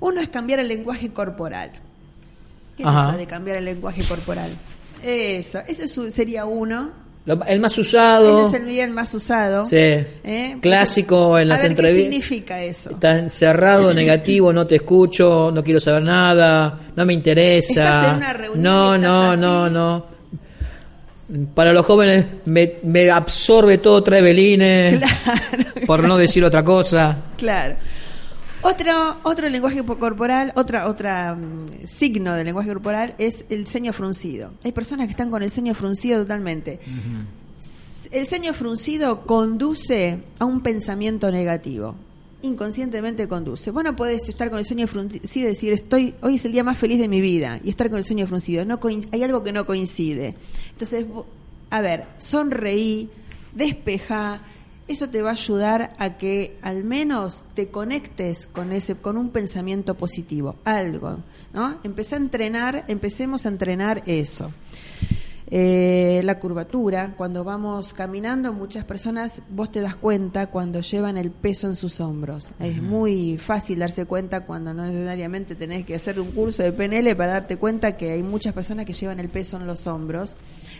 Uno 0.00 0.20
es 0.20 0.28
cambiar 0.28 0.58
el 0.60 0.68
lenguaje 0.68 1.10
corporal. 1.10 1.70
¿Qué 2.76 2.82
es 2.82 2.88
Ajá. 2.88 3.10
eso 3.10 3.18
de 3.18 3.26
cambiar 3.26 3.56
el 3.58 3.64
lenguaje 3.64 4.02
corporal? 4.02 4.50
Eso, 5.02 5.60
ese 5.68 5.84
es 5.84 5.96
un- 5.96 6.10
sería 6.12 6.44
uno. 6.46 6.90
Lo- 7.26 7.42
el 7.46 7.58
más 7.60 7.76
usado. 7.78 8.48
Ese 8.48 8.56
es 8.56 8.62
el 8.62 8.68
bien 8.68 8.92
más 8.92 9.14
usado. 9.14 9.64
Sí. 9.64 9.76
¿Eh? 9.76 10.56
Clásico 10.60 11.38
en 11.38 11.46
A 11.46 11.54
las 11.54 11.62
ver, 11.62 11.68
¿Qué 11.68 11.72
entrevistas. 11.72 12.02
significa 12.02 12.62
eso? 12.62 12.90
Está 12.90 13.18
encerrado, 13.18 13.94
negativo, 13.94 14.52
no 14.52 14.66
te 14.66 14.76
escucho, 14.76 15.50
no 15.52 15.64
quiero 15.64 15.80
saber 15.80 16.02
nada, 16.02 16.78
no 16.94 17.06
me 17.06 17.12
interesa. 17.14 17.72
Estás 17.84 18.08
en 18.10 18.14
una 18.16 18.32
reunión 18.34 18.62
no, 18.62 18.98
no, 18.98 19.36
no, 19.36 19.70
no. 19.70 20.14
Para 21.54 21.72
los 21.72 21.86
jóvenes 21.86 22.26
me, 22.44 22.74
me 22.82 23.10
absorbe 23.10 23.78
todo 23.78 24.02
trae 24.02 24.20
belines, 24.20 24.98
Claro. 25.00 25.86
por 25.86 26.06
no 26.06 26.18
decir 26.18 26.44
otra 26.44 26.62
cosa. 26.62 27.16
Claro. 27.38 27.76
Otro, 28.64 29.18
otro 29.24 29.48
lenguaje 29.50 29.84
po- 29.84 29.98
corporal, 29.98 30.52
otra, 30.56 30.88
otra 30.88 31.34
mm, 31.34 31.86
signo 31.86 32.34
del 32.34 32.46
lenguaje 32.46 32.70
corporal 32.70 33.14
es 33.18 33.44
el 33.50 33.66
ceño 33.66 33.92
fruncido. 33.92 34.52
Hay 34.64 34.72
personas 34.72 35.06
que 35.06 35.10
están 35.10 35.30
con 35.30 35.42
el 35.42 35.50
ceño 35.50 35.74
fruncido 35.74 36.22
totalmente. 36.22 36.80
El 38.10 38.26
ceño 38.26 38.54
fruncido 38.54 39.26
conduce 39.26 40.18
a 40.38 40.44
un 40.46 40.62
pensamiento 40.62 41.30
negativo. 41.30 41.94
Inconscientemente 42.42 43.26
conduce. 43.28 43.70
Vos 43.70 43.84
no 43.84 43.96
podés 43.96 44.28
estar 44.28 44.48
con 44.50 44.58
el 44.58 44.64
sueño 44.64 44.86
fruncido 44.86 45.46
y 45.46 45.50
decir, 45.50 45.72
estoy, 45.72 46.14
hoy 46.22 46.36
es 46.36 46.44
el 46.44 46.52
día 46.52 46.62
más 46.64 46.78
feliz 46.78 46.98
de 46.98 47.08
mi 47.08 47.20
vida, 47.20 47.60
y 47.64 47.70
estar 47.70 47.88
con 47.90 47.98
el 47.98 48.04
sueño 48.04 48.26
fruncido. 48.26 48.64
No 48.64 48.78
hay 49.12 49.22
algo 49.22 49.42
que 49.42 49.52
no 49.52 49.66
coincide. 49.66 50.34
Entonces, 50.70 51.06
a 51.70 51.80
ver, 51.80 52.04
sonreí, 52.18 53.08
despeja, 53.54 54.40
eso 54.86 55.08
te 55.08 55.22
va 55.22 55.30
a 55.30 55.32
ayudar 55.32 55.94
a 55.98 56.18
que 56.18 56.56
al 56.62 56.84
menos 56.84 57.44
te 57.54 57.68
conectes 57.68 58.46
con 58.46 58.72
ese, 58.72 58.96
con 58.96 59.16
un 59.16 59.30
pensamiento 59.30 59.94
positivo, 59.94 60.56
algo, 60.64 61.18
¿no? 61.52 61.78
Empecé 61.84 62.16
a 62.16 62.18
entrenar, 62.18 62.84
empecemos 62.88 63.46
a 63.46 63.48
entrenar 63.48 64.02
eso. 64.06 64.50
Eh, 65.50 66.22
la 66.24 66.38
curvatura, 66.38 67.14
cuando 67.16 67.44
vamos 67.44 67.92
caminando, 67.92 68.52
muchas 68.52 68.84
personas, 68.84 69.42
vos 69.50 69.70
te 69.70 69.82
das 69.82 69.94
cuenta 69.94 70.46
cuando 70.46 70.80
llevan 70.80 71.18
el 71.18 71.30
peso 71.30 71.66
en 71.66 71.76
sus 71.76 72.00
hombros. 72.00 72.52
Es 72.58 72.82
muy 72.82 73.38
fácil 73.38 73.78
darse 73.78 74.06
cuenta 74.06 74.46
cuando 74.46 74.72
no 74.72 74.84
necesariamente 74.86 75.54
tenés 75.54 75.84
que 75.84 75.94
hacer 75.94 76.18
un 76.18 76.30
curso 76.32 76.62
de 76.62 76.72
PNL 76.72 77.14
para 77.14 77.32
darte 77.32 77.56
cuenta 77.56 77.96
que 77.96 78.10
hay 78.10 78.22
muchas 78.22 78.54
personas 78.54 78.86
que 78.86 78.94
llevan 78.94 79.20
el 79.20 79.28
peso 79.28 79.56
en 79.56 79.66
los 79.66 79.86
hombros 79.86 80.34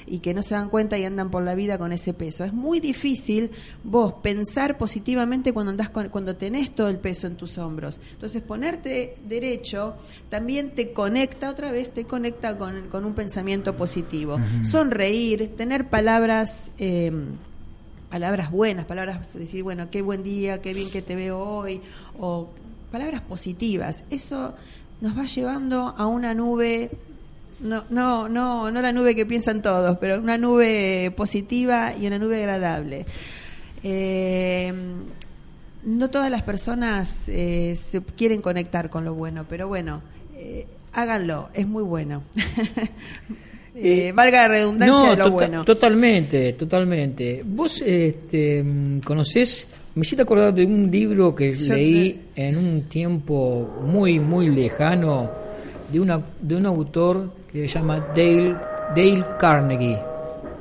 y 0.06 0.18
que 0.18 0.34
no 0.34 0.42
se 0.42 0.54
dan 0.54 0.68
cuenta 0.68 0.98
y 0.98 1.04
andan 1.04 1.30
por 1.30 1.42
la 1.42 1.54
vida 1.54 1.78
con 1.78 1.92
ese 1.92 2.14
peso. 2.14 2.44
Es 2.44 2.52
muy 2.52 2.80
difícil 2.80 3.50
vos 3.82 4.14
pensar 4.22 4.76
positivamente 4.78 5.52
cuando 5.52 5.70
andás 5.70 5.90
con, 5.90 6.08
cuando 6.08 6.36
tenés 6.36 6.74
todo 6.74 6.88
el 6.88 6.98
peso 6.98 7.26
en 7.26 7.36
tus 7.36 7.58
hombros. 7.58 7.98
Entonces 8.12 8.42
ponerte 8.42 9.14
derecho 9.26 9.94
también 10.30 10.70
te 10.70 10.92
conecta 10.92 11.50
otra 11.50 11.72
vez, 11.72 11.92
te 11.92 12.04
conecta 12.04 12.56
con, 12.58 12.88
con 12.88 13.04
un 13.04 13.14
pensamiento 13.14 13.76
positivo. 13.76 14.38
Sonreír, 14.62 15.56
tener 15.56 15.88
palabras 15.88 16.70
eh, 16.78 17.12
palabras 18.14 18.52
buenas, 18.52 18.84
palabras 18.84 19.32
decir, 19.34 19.64
bueno, 19.64 19.90
qué 19.90 20.00
buen 20.00 20.22
día, 20.22 20.62
qué 20.62 20.72
bien 20.72 20.88
que 20.88 21.02
te 21.02 21.16
veo 21.16 21.40
hoy, 21.40 21.80
o 22.20 22.48
palabras 22.92 23.22
positivas. 23.22 24.04
Eso 24.08 24.54
nos 25.00 25.18
va 25.18 25.24
llevando 25.24 25.96
a 25.98 26.06
una 26.06 26.32
nube 26.32 26.92
no, 27.64 27.84
no, 27.90 28.28
no, 28.28 28.70
no 28.70 28.80
la 28.80 28.92
nube 28.92 29.14
que 29.14 29.26
piensan 29.26 29.62
todos, 29.62 29.98
pero 29.98 30.20
una 30.20 30.38
nube 30.38 31.12
positiva 31.16 31.94
y 31.98 32.06
una 32.06 32.18
nube 32.18 32.38
agradable. 32.38 33.06
Eh, 33.82 34.72
no 35.84 36.10
todas 36.10 36.30
las 36.30 36.42
personas 36.42 37.28
eh, 37.28 37.76
se 37.76 38.00
quieren 38.02 38.40
conectar 38.40 38.90
con 38.90 39.04
lo 39.04 39.14
bueno, 39.14 39.44
pero 39.48 39.68
bueno, 39.68 40.02
eh, 40.36 40.66
háganlo, 40.92 41.48
es 41.54 41.66
muy 41.66 41.82
bueno. 41.82 42.22
Eh, 43.76 44.12
valga 44.12 44.42
la 44.42 44.48
redundancia 44.48 45.10
de 45.10 45.16
lo 45.16 45.24
tota- 45.24 45.30
bueno. 45.30 45.64
Totalmente, 45.64 46.52
totalmente. 46.52 47.42
Vos 47.44 47.82
este, 47.84 48.64
conocés, 49.04 49.66
me 49.96 50.02
hiciste 50.02 50.22
acordar 50.22 50.54
de 50.54 50.64
un 50.64 50.88
libro 50.92 51.34
que 51.34 51.52
Yo 51.52 51.74
leí 51.74 52.20
en 52.36 52.56
un 52.56 52.82
tiempo 52.82 53.82
muy, 53.84 54.20
muy 54.20 54.48
lejano 54.48 55.28
de, 55.90 55.98
una, 55.98 56.22
de 56.40 56.54
un 56.54 56.66
autor 56.66 57.32
que 57.62 57.68
se 57.68 57.78
llama 57.78 58.00
Dale, 58.14 58.54
Dale 58.96 59.24
Carnegie. 59.38 59.98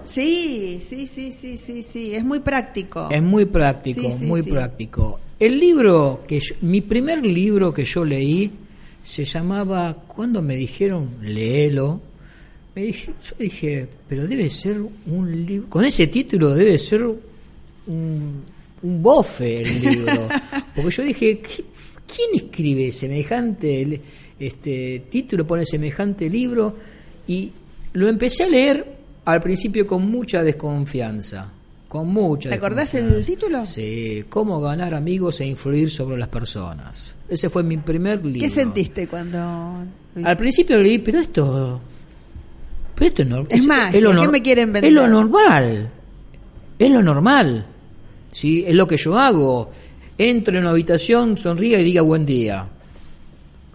Sí, 0.06 0.80
sí, 0.82 1.08
sí, 1.08 1.32
sí, 1.32 1.58
sí, 1.58 1.82
sí, 1.84 2.14
es 2.16 2.24
muy 2.24 2.40
práctico. 2.40 3.08
Es 3.10 3.22
muy 3.22 3.46
práctico, 3.46 4.02
Sí, 4.02 4.12
sí, 4.20 4.26
muy 4.26 4.44
sí. 4.44 4.50
práctico. 4.52 5.20
El 5.40 5.60
libro 5.60 6.22
que 6.28 6.40
yo- 6.40 6.56
mi 6.62 6.82
primer 6.82 7.26
libro 7.26 7.74
que 7.74 7.84
yo 7.86 8.04
leí 8.06 8.52
se 9.04 9.26
llamaba 9.26 9.94
cuando 10.08 10.42
me 10.42 10.56
dijeron 10.56 11.10
léelo, 11.22 12.00
me 12.76 12.84
dije, 12.84 13.12
yo 13.24 13.36
dije, 13.40 13.88
pero 14.08 14.28
debe 14.28 14.50
ser 14.50 14.82
un 15.08 15.46
libro 15.46 15.70
con 15.70 15.86
ese 15.86 16.08
título 16.08 16.54
debe 16.56 16.78
ser 16.78 17.04
un, 17.06 18.42
un 18.84 19.04
bofe 19.04 19.62
el 19.62 19.82
libro, 19.82 20.28
porque 20.76 20.92
yo 20.92 21.04
dije, 21.04 21.42
"¿Qui- 21.42 21.64
¿quién 22.08 22.44
escribe 22.46 22.92
semejante 22.92 24.02
este 24.48 25.04
título 25.10 25.46
pone 25.48 25.66
semejante 25.66 26.30
libro? 26.30 26.76
Y 27.28 27.52
lo 27.94 28.08
empecé 28.08 28.44
a 28.44 28.48
leer 28.48 28.86
al 29.26 29.42
principio 29.42 29.86
con 29.88 30.10
mucha 30.10 30.44
desconfianza, 30.44 31.48
con 31.88 32.08
mucha 32.08 32.50
¿Te 32.50 32.56
acordás 32.56 32.94
el 32.96 33.24
título? 33.26 33.66
Sí, 33.66 34.26
cómo 34.30 34.60
ganar 34.60 34.94
amigos 34.94 35.40
e 35.42 35.46
influir 35.46 35.90
sobre 35.90 36.18
las 36.18 36.28
personas. 36.28 37.16
Ese 37.30 37.50
fue 37.50 37.64
mi 37.64 37.78
primer 37.78 38.26
libro. 38.26 38.42
¿Qué 38.42 38.50
sentiste 38.50 39.08
cuando.? 39.08 39.84
Al 40.24 40.38
principio 40.38 40.78
leí, 40.80 41.00
pero 41.00 41.20
esto. 41.20 41.80
Pero 42.96 43.08
esto 43.08 43.26
no, 43.26 43.46
Es 43.50 43.66
magia, 43.66 44.00
lo 44.02 44.12
¿qué 44.12 44.18
nor- 44.18 44.32
me 44.32 44.42
quieren 44.42 44.72
vender? 44.74 44.90
Es 44.90 44.94
lo 44.94 45.08
normal. 45.08 45.90
Es 46.78 46.92
lo 46.92 47.02
normal. 47.02 47.66
¿sí? 48.32 48.64
Es 48.68 48.76
lo 48.76 48.86
que 48.88 48.98
yo 48.98 49.18
hago. 49.18 49.72
Entro 50.18 50.56
en 50.56 50.62
una 50.64 50.72
habitación, 50.72 51.38
sonría 51.38 51.80
y 51.80 51.84
diga 51.84 52.02
buen 52.04 52.26
día. 52.26 52.68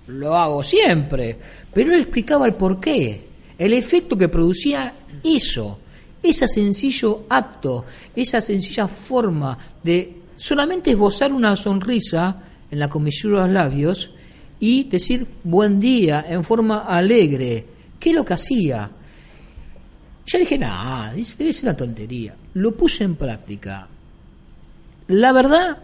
Lo 0.09 0.35
hago 0.35 0.64
siempre. 0.64 1.38
Pero 1.73 1.92
él 1.92 2.01
explicaba 2.01 2.47
el 2.47 2.55
porqué. 2.55 3.29
El 3.59 3.73
efecto 3.73 4.16
que 4.16 4.29
producía 4.29 4.92
eso. 5.23 5.79
Ese 6.23 6.49
sencillo 6.49 7.25
acto. 7.29 7.85
Esa 8.14 8.40
sencilla 8.40 8.88
forma 8.88 9.57
de 9.83 10.16
solamente 10.37 10.90
esbozar 10.90 11.33
una 11.33 11.57
sonrisa 11.57 12.42
en 12.71 12.79
la 12.79 12.88
comisura 12.88 13.42
de 13.42 13.47
los 13.47 13.55
labios 13.55 14.11
y 14.61 14.85
decir 14.85 15.27
buen 15.44 15.79
día 15.81 16.27
en 16.29 16.44
forma 16.44 16.81
alegre. 16.81 17.64
¿Qué 17.99 18.11
es 18.11 18.16
lo 18.16 18.25
que 18.25 18.35
hacía? 18.35 18.90
Yo 20.27 20.38
dije, 20.38 20.59
nada, 20.59 21.14
debe 21.14 21.53
ser 21.53 21.64
una 21.64 21.77
tontería. 21.77 22.35
Lo 22.55 22.77
puse 22.77 23.05
en 23.05 23.16
práctica. 23.16 23.88
La 25.09 25.33
verdad 25.33 25.79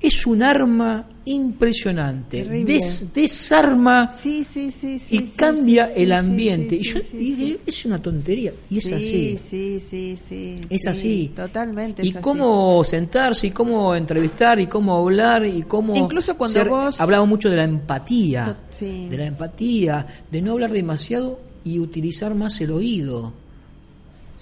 es 0.00 0.26
un 0.26 0.42
arma 0.42 1.06
impresionante. 1.26 2.44
Des- 2.64 3.12
desarma 3.12 4.10
Sí, 4.10 4.42
sí, 4.44 4.70
sí, 4.70 4.98
sí. 4.98 5.16
y 5.16 5.20
cambia 5.36 5.92
el 5.94 6.12
ambiente. 6.12 6.76
y 6.76 6.82
yo 6.82 6.98
y 7.18 7.58
es 7.66 7.84
una 7.84 8.00
tontería. 8.00 8.52
Y 8.70 8.78
es 8.78 8.84
sí, 8.84 8.94
así. 8.94 9.38
Sí, 9.38 9.80
sí, 9.80 10.18
sí. 10.28 10.60
Es 10.70 10.82
sí, 10.82 10.88
así. 10.88 11.32
Totalmente. 11.36 12.04
Y 12.06 12.10
así. 12.10 12.18
cómo 12.20 12.82
sentarse, 12.84 13.48
y 13.48 13.50
cómo 13.50 13.94
entrevistar, 13.94 14.58
y 14.60 14.66
cómo 14.66 14.96
hablar, 14.96 15.44
y 15.44 15.62
cómo. 15.62 15.94
Incluso 15.96 16.36
cuando 16.36 16.64
vos- 16.64 17.00
Hablaba 17.00 17.24
mucho 17.26 17.50
de 17.50 17.56
la 17.56 17.64
empatía. 17.64 18.56
De 18.80 19.16
la 19.16 19.26
empatía, 19.26 20.06
de 20.30 20.40
no 20.42 20.52
hablar 20.52 20.70
demasiado 20.70 21.40
y 21.64 21.78
utilizar 21.80 22.34
más 22.34 22.60
el 22.60 22.70
oído. 22.70 23.32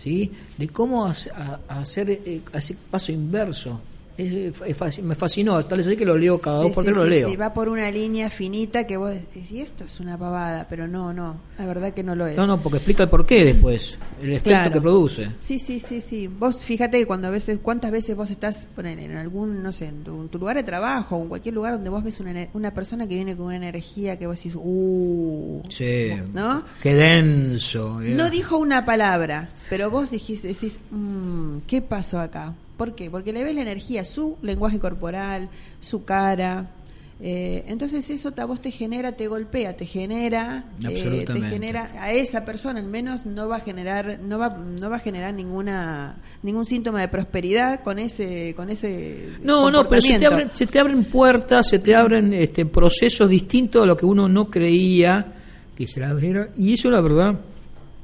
¿Sí? 0.02 0.30
De 0.58 0.68
cómo 0.68 1.06
hacer 1.06 2.10
eh, 2.10 2.40
ese 2.52 2.76
paso 2.90 3.10
inverso. 3.10 3.80
Es- 4.16 4.32
es 4.32 4.78
fasc- 4.78 5.02
me 5.02 5.14
fascinó, 5.16 5.64
tal 5.64 5.78
vez 5.78 5.86
así 5.88 5.96
que 5.96 6.04
lo 6.04 6.16
leo 6.16 6.40
cada 6.40 6.60
Sí, 6.60 6.66
dos 6.66 6.74
por 6.74 6.84
sí, 6.84 6.86
tres, 6.90 6.96
lo 6.96 7.04
sí, 7.04 7.10
leo. 7.10 7.28
sí, 7.30 7.36
va 7.36 7.52
por 7.52 7.68
una 7.68 7.90
línea 7.90 8.30
finita 8.30 8.86
que 8.86 8.96
vos 8.96 9.10
decís, 9.10 9.50
y 9.50 9.60
esto 9.60 9.84
es 9.84 9.98
una 9.98 10.16
pavada, 10.16 10.66
pero 10.70 10.86
no, 10.86 11.12
no, 11.12 11.36
la 11.58 11.66
verdad 11.66 11.92
que 11.92 12.04
no 12.04 12.14
lo 12.14 12.26
es. 12.26 12.36
No, 12.36 12.46
no, 12.46 12.60
porque 12.62 12.76
explica 12.78 13.02
el 13.02 13.08
porqué 13.08 13.44
después, 13.44 13.98
el 14.22 14.28
efecto 14.30 14.50
Claro. 14.50 14.70
que 14.72 14.80
produce. 14.80 15.30
Sí, 15.40 15.58
sí, 15.58 15.80
sí, 15.80 16.00
sí. 16.00 16.28
Vos 16.28 16.62
fíjate 16.64 16.98
que 16.98 17.06
cuando 17.06 17.26
a 17.26 17.30
veces, 17.30 17.58
cuántas 17.60 17.90
veces 17.90 18.14
vos 18.14 18.30
estás 18.30 18.66
poner, 18.76 19.00
en 19.00 19.16
algún, 19.16 19.62
no 19.64 19.72
sé, 19.72 19.86
en 19.86 20.04
tu, 20.04 20.28
tu 20.28 20.38
lugar 20.38 20.56
de 20.56 20.62
trabajo 20.62 21.16
o 21.16 21.22
en 21.22 21.28
cualquier 21.28 21.54
lugar 21.56 21.72
donde 21.72 21.90
vos 21.90 22.04
ves 22.04 22.20
una, 22.20 22.46
una 22.54 22.72
persona 22.72 23.08
que 23.08 23.16
viene 23.16 23.36
con 23.36 23.46
una 23.46 23.56
energía 23.56 24.16
que 24.18 24.28
vos 24.28 24.36
decís, 24.36 24.54
uh, 24.56 25.60
Sí. 25.68 26.10
¿no? 26.32 26.62
Qué 26.82 26.94
denso. 26.94 28.00
eh. 28.00 28.10
No 28.14 28.30
dijo 28.30 28.58
una 28.58 28.84
palabra, 28.84 29.48
pero 29.68 29.90
vos 29.90 30.10
dijiste, 30.12 30.48
decís, 30.48 30.78
"Mm, 30.92 31.58
¿qué 31.66 31.82
pasó 31.82 32.20
acá? 32.20 32.54
¿Por 32.76 32.94
qué? 32.94 33.10
Porque 33.10 33.32
le 33.32 33.44
ves 33.44 33.54
la 33.54 33.62
energía, 33.62 34.04
su 34.04 34.36
lenguaje 34.42 34.78
corporal, 34.78 35.48
su 35.80 36.04
cara. 36.04 36.70
eh, 37.20 37.64
entonces 37.68 38.10
eso 38.10 38.32
a 38.36 38.44
vos 38.44 38.60
te 38.60 38.72
genera, 38.72 39.12
te 39.12 39.28
golpea, 39.28 39.76
te 39.76 39.86
genera, 39.86 40.64
eh, 40.78 40.80
te 40.80 40.86
Absolutamente. 40.88 41.48
genera 41.50 41.90
a 42.00 42.10
esa 42.10 42.44
persona 42.44 42.80
al 42.80 42.88
menos 42.88 43.24
no 43.24 43.46
va 43.48 43.56
a 43.56 43.60
generar, 43.60 44.18
no 44.20 44.38
va, 44.38 44.48
no 44.48 44.90
va 44.90 44.96
a 44.96 44.98
generar 44.98 45.32
ninguna 45.32 46.16
ningún 46.42 46.66
síntoma 46.66 47.00
de 47.00 47.08
prosperidad 47.08 47.82
con 47.84 48.00
ese, 48.00 48.52
con 48.56 48.68
ese 48.68 49.28
No, 49.42 49.70
no, 49.70 49.88
pero 49.88 50.02
se 50.02 50.18
te, 50.18 50.26
abren, 50.26 50.50
se 50.52 50.66
te 50.66 50.80
abren 50.80 51.04
puertas, 51.04 51.68
se 51.68 51.78
te 51.78 51.94
abren 51.94 52.32
este, 52.34 52.66
procesos 52.66 53.28
distintos 53.30 53.84
a 53.84 53.86
lo 53.86 53.96
que 53.96 54.04
uno 54.06 54.28
no 54.28 54.50
creía 54.50 55.32
que 55.76 55.86
se 55.86 56.00
le 56.00 56.06
abriera. 56.06 56.48
Y 56.56 56.74
eso, 56.74 56.90
la 56.90 57.00
verdad, 57.00 57.38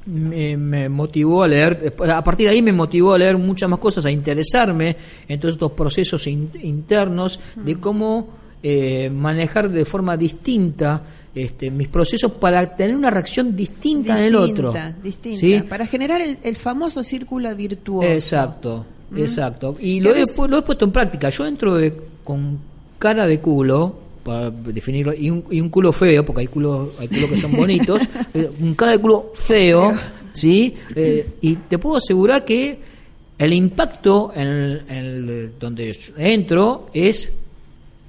me, 0.06 0.56
me 0.56 0.88
motivó 0.88 1.42
a 1.42 1.48
leer. 1.48 1.94
A 2.12 2.24
partir 2.24 2.46
de 2.48 2.52
ahí 2.54 2.62
me 2.62 2.72
motivó 2.72 3.14
a 3.14 3.18
leer 3.18 3.36
muchas 3.38 3.68
más 3.68 3.78
cosas, 3.78 4.04
a 4.04 4.10
interesarme 4.10 4.96
en 5.28 5.38
todos 5.40 5.54
estos 5.54 5.72
procesos 5.72 6.26
in- 6.26 6.50
internos 6.62 7.38
de 7.56 7.76
cómo 7.78 8.28
eh, 8.62 9.10
manejar 9.10 9.68
de 9.70 9.84
forma 9.84 10.16
distinta 10.16 11.02
este, 11.34 11.70
mis 11.70 11.86
procesos 11.88 12.32
para 12.32 12.74
tener 12.76 12.96
una 12.96 13.08
reacción 13.10 13.54
distinta, 13.54 14.18
en 14.18 14.24
el 14.24 14.34
otro. 14.34 14.72
Distinta, 14.72 14.96
distinta, 15.02 15.38
¿Sí? 15.40 15.60
para 15.68 15.86
generar 15.86 16.20
el, 16.20 16.38
el 16.42 16.56
famoso 16.56 17.04
círculo 17.04 17.54
virtuoso. 17.54 18.08
Exacto, 18.08 18.84
¿Mm? 19.10 19.18
exacto. 19.18 19.76
Y 19.80 20.00
lo 20.00 20.14
he, 20.14 20.24
lo 20.48 20.58
he 20.58 20.62
puesto 20.62 20.84
en 20.84 20.90
práctica. 20.92 21.28
Yo 21.28 21.46
entro 21.46 21.74
de, 21.76 21.94
con 22.24 22.58
cara 22.98 23.26
de 23.26 23.38
culo, 23.40 23.94
para 24.24 24.50
definirlo, 24.50 25.12
y 25.14 25.30
un, 25.30 25.44
y 25.50 25.60
un 25.60 25.68
culo 25.68 25.92
feo, 25.92 26.24
porque 26.24 26.42
hay 26.42 26.46
culos 26.46 26.90
hay 26.98 27.08
culos 27.08 27.30
que 27.30 27.36
son 27.36 27.52
bonitos, 27.52 28.02
eh, 28.34 28.50
un 28.60 28.74
cara 28.74 28.92
de 28.92 28.98
culo 28.98 29.32
feo, 29.38 29.94
¿sí? 30.32 30.74
Eh, 30.94 31.26
y 31.40 31.56
te 31.56 31.78
puedo 31.78 31.96
asegurar 31.96 32.44
que 32.44 32.78
el 33.38 33.52
impacto 33.52 34.32
en, 34.34 34.46
el- 34.46 34.82
en 34.88 34.96
el- 34.96 35.52
donde 35.58 35.96
entro 36.18 36.90
es 36.92 37.32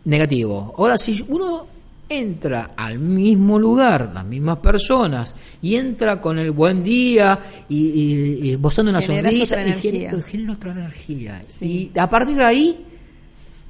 negativo. 0.06 0.74
Ahora, 0.78 0.98
si 0.98 1.24
uno 1.28 1.68
entra 2.10 2.72
al 2.76 3.00
mismo 3.00 3.58
lugar, 3.58 4.12
las 4.14 4.26
mismas 4.26 4.58
personas, 4.58 5.34
y 5.62 5.76
entra 5.76 6.20
con 6.20 6.38
el 6.40 6.52
buen 6.52 6.84
día 6.84 7.40
y, 7.70 7.78
y, 7.78 8.40
y 8.48 8.52
esbozando 8.52 8.92
una 8.92 9.00
Generas 9.02 9.32
sonrisa, 9.32 9.56
otra 9.62 9.70
y 9.70 9.74
genera, 9.82 10.22
genera 10.24 10.54
otra 10.54 10.72
energía. 10.74 11.44
Sí. 11.48 11.92
Y 11.96 11.98
a 12.00 12.10
partir 12.10 12.36
de 12.36 12.44
ahí, 12.44 12.86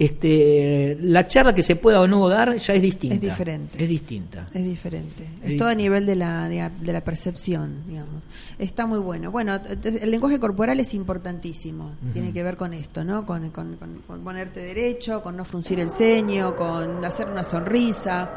este, 0.03 0.97
la 1.01 1.27
charla 1.27 1.53
que 1.53 1.61
se 1.63 1.75
pueda 1.75 2.01
o 2.01 2.07
no 2.07 2.27
dar 2.27 2.55
ya 2.57 2.73
es 2.73 2.81
distinta. 2.81 3.15
Es 3.15 3.21
diferente. 3.21 3.83
Es 3.83 3.87
distinta. 3.89 4.47
Es 4.53 4.65
diferente. 4.65 5.27
Es 5.43 5.51
Es 5.53 5.57
todo 5.59 5.67
a 5.67 5.75
nivel 5.75 6.05
de 6.07 6.15
la, 6.15 6.49
de, 6.49 6.69
de 6.81 6.93
la 6.93 7.01
percepción, 7.03 7.83
digamos. 7.87 8.23
Está 8.57 8.87
muy 8.87 8.97
bueno. 8.99 9.29
Bueno, 9.29 9.59
el 9.83 10.09
lenguaje 10.09 10.39
corporal 10.39 10.79
es 10.79 10.93
importantísimo. 10.95 11.91
Tiene 12.13 12.33
que 12.33 12.41
ver 12.41 12.57
con 12.57 12.73
esto, 12.73 13.03
¿no? 13.03 13.25
Con, 13.25 13.51
con- 13.51 13.75
con- 13.77 14.01
con 14.07 14.21
ponerte 14.23 14.59
derecho, 14.61 15.21
con 15.21 15.37
no 15.37 15.45
fruncir 15.45 15.79
el 15.79 15.91
ceño, 15.91 16.55
con 16.55 17.05
hacer 17.05 17.27
una 17.27 17.43
sonrisa. 17.43 18.29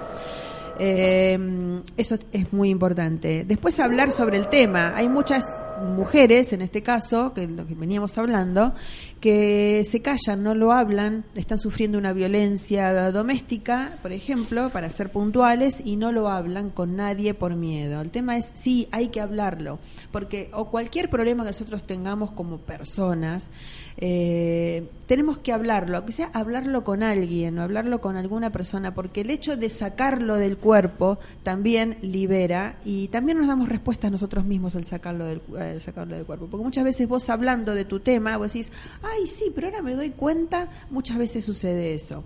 Eh, 0.78 1.80
eso 1.96 2.18
es 2.32 2.52
muy 2.52 2.68
importante. 2.70 3.44
Después 3.46 3.78
hablar 3.80 4.12
sobre 4.12 4.38
el 4.38 4.48
tema. 4.48 4.92
Hay 4.96 5.08
muchas 5.08 5.44
mujeres, 5.80 6.52
en 6.52 6.62
este 6.62 6.82
caso, 6.82 7.32
que 7.34 7.44
es 7.44 7.50
lo 7.50 7.66
que 7.66 7.74
veníamos 7.74 8.16
hablando, 8.18 8.74
que 9.20 9.84
se 9.88 10.02
callan, 10.02 10.42
no 10.42 10.54
lo 10.54 10.72
hablan, 10.72 11.24
están 11.34 11.58
sufriendo 11.58 11.96
una 11.96 12.12
violencia 12.12 13.10
doméstica, 13.10 13.92
por 14.02 14.12
ejemplo, 14.12 14.68
para 14.70 14.90
ser 14.90 15.10
puntuales, 15.10 15.82
y 15.84 15.96
no 15.96 16.12
lo 16.12 16.28
hablan 16.28 16.70
con 16.70 16.96
nadie 16.96 17.34
por 17.34 17.56
miedo. 17.56 18.00
El 18.02 18.10
tema 18.10 18.36
es, 18.36 18.52
sí, 18.54 18.88
hay 18.92 19.08
que 19.08 19.20
hablarlo, 19.20 19.78
porque 20.12 20.50
o 20.52 20.70
cualquier 20.70 21.08
problema 21.08 21.42
que 21.44 21.50
nosotros 21.50 21.84
tengamos 21.84 22.32
como 22.32 22.58
personas, 22.58 23.50
eh, 23.96 24.88
tenemos 25.06 25.38
que 25.38 25.52
hablarlo, 25.52 25.98
aunque 25.98 26.12
sea 26.12 26.30
hablarlo 26.32 26.82
con 26.84 27.02
alguien 27.02 27.58
o 27.58 27.62
hablarlo 27.62 28.00
con 28.00 28.16
alguna 28.16 28.50
persona, 28.50 28.94
porque 28.94 29.20
el 29.20 29.30
hecho 29.30 29.56
de 29.56 29.70
sacarlo 29.70 30.36
del 30.36 30.58
cuerpo 30.58 31.18
también 31.42 31.98
libera 32.02 32.76
y 32.84 33.08
también 33.08 33.38
nos 33.38 33.46
damos 33.46 33.68
respuestas 33.68 34.10
nosotros 34.10 34.44
mismos 34.44 34.76
al 34.76 34.84
sacarlo 34.84 35.26
del, 35.26 35.40
sacarlo 35.80 36.14
del 36.14 36.24
cuerpo. 36.24 36.46
Porque 36.46 36.64
muchas 36.64 36.84
veces 36.84 37.08
vos 37.08 37.28
hablando 37.30 37.74
de 37.74 37.84
tu 37.84 38.00
tema, 38.00 38.36
vos 38.36 38.52
decís, 38.52 38.70
ay, 39.02 39.26
sí, 39.26 39.52
pero 39.54 39.68
ahora 39.68 39.82
me 39.82 39.94
doy 39.94 40.10
cuenta, 40.10 40.68
muchas 40.90 41.18
veces 41.18 41.44
sucede 41.44 41.94
eso. 41.94 42.24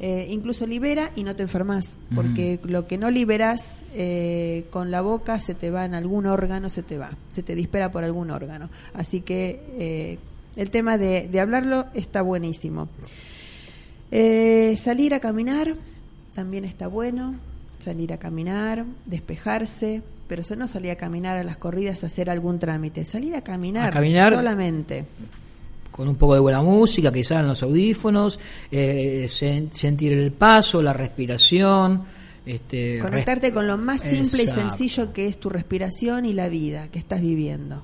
Eh, 0.00 0.28
incluso 0.30 0.66
libera 0.66 1.12
y 1.14 1.24
no 1.24 1.36
te 1.36 1.42
enfermas, 1.42 1.96
porque 2.14 2.58
lo 2.64 2.86
que 2.86 2.96
no 2.96 3.10
liberas 3.10 3.84
eh, 3.94 4.64
con 4.70 4.90
la 4.90 5.02
boca 5.02 5.38
se 5.40 5.54
te 5.54 5.70
va 5.70 5.84
en 5.84 5.94
algún 5.94 6.26
órgano, 6.26 6.70
se 6.70 6.82
te 6.82 6.96
va, 6.96 7.10
se 7.32 7.42
te 7.42 7.54
dispara 7.54 7.92
por 7.92 8.04
algún 8.04 8.30
órgano. 8.30 8.70
Así 8.94 9.20
que 9.20 9.62
eh, 9.78 10.18
el 10.56 10.70
tema 10.70 10.96
de, 10.96 11.28
de 11.28 11.40
hablarlo 11.40 11.86
está 11.94 12.22
buenísimo. 12.22 12.88
Salir 14.10 15.14
a 15.14 15.20
caminar 15.20 15.76
también 16.34 16.64
está 16.64 16.88
bueno, 16.88 17.34
salir 17.78 18.12
a 18.12 18.18
caminar, 18.18 18.84
despejarse, 19.06 20.02
pero 20.30 20.42
eso 20.42 20.54
no 20.54 20.68
salir 20.68 20.92
a 20.92 20.96
caminar 20.96 21.36
a 21.36 21.42
las 21.42 21.58
corridas 21.58 22.04
a 22.04 22.06
hacer 22.06 22.30
algún 22.30 22.60
trámite, 22.60 23.04
salir 23.04 23.34
a 23.34 23.42
caminar, 23.42 23.88
A 23.88 23.90
caminar. 23.90 24.32
solamente. 24.32 25.04
con 25.90 26.06
un 26.08 26.14
poco 26.14 26.34
de 26.34 26.40
buena 26.40 26.62
música, 26.62 27.12
quizás 27.12 27.40
en 27.40 27.48
los 27.48 27.62
audífonos, 27.64 28.38
eh, 28.70 29.26
sen- 29.28 29.70
sentir 29.72 30.12
el 30.14 30.30
paso, 30.32 30.80
la 30.80 30.92
respiración. 30.94 32.04
Este, 32.46 33.00
Conectarte 33.00 33.52
con 33.52 33.66
lo 33.66 33.76
más 33.76 34.00
simple 34.00 34.44
Exacto. 34.44 34.60
y 34.66 34.70
sencillo 34.70 35.12
que 35.12 35.26
es 35.26 35.38
tu 35.38 35.50
respiración 35.50 36.24
y 36.24 36.32
la 36.32 36.48
vida 36.48 36.86
que 36.92 36.98
estás 37.00 37.20
viviendo. 37.20 37.82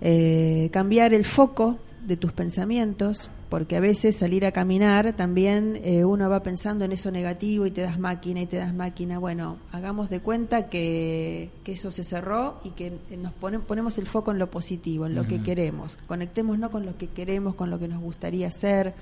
Eh, 0.00 0.68
cambiar 0.72 1.14
el 1.14 1.24
foco 1.24 1.78
de 2.06 2.16
tus 2.18 2.32
pensamientos, 2.32 3.30
porque 3.54 3.76
a 3.76 3.80
veces 3.80 4.16
salir 4.16 4.44
a 4.46 4.50
caminar 4.50 5.12
también 5.12 5.80
eh, 5.84 6.04
uno 6.04 6.28
va 6.28 6.42
pensando 6.42 6.84
en 6.84 6.90
eso 6.90 7.12
negativo 7.12 7.66
y 7.66 7.70
te 7.70 7.82
das 7.82 8.00
máquina 8.00 8.40
y 8.40 8.46
te 8.46 8.56
das 8.56 8.74
máquina. 8.74 9.20
Bueno, 9.20 9.58
hagamos 9.70 10.10
de 10.10 10.18
cuenta 10.18 10.68
que, 10.68 11.50
que 11.62 11.70
eso 11.74 11.92
se 11.92 12.02
cerró 12.02 12.60
y 12.64 12.70
que 12.70 12.98
nos 13.16 13.32
pone- 13.34 13.60
ponemos 13.60 13.96
el 13.98 14.08
foco 14.08 14.32
en 14.32 14.40
lo 14.40 14.50
positivo, 14.50 15.06
en 15.06 15.14
lo 15.14 15.28
que 15.28 15.40
queremos. 15.40 15.98
Conectémonos 16.08 16.70
con 16.70 16.84
lo 16.84 16.98
que 16.98 17.06
queremos, 17.06 17.54
con 17.54 17.70
lo 17.70 17.78
que 17.78 17.86
nos 17.86 18.02
gustaría 18.02 18.48
hacer, 18.48 18.92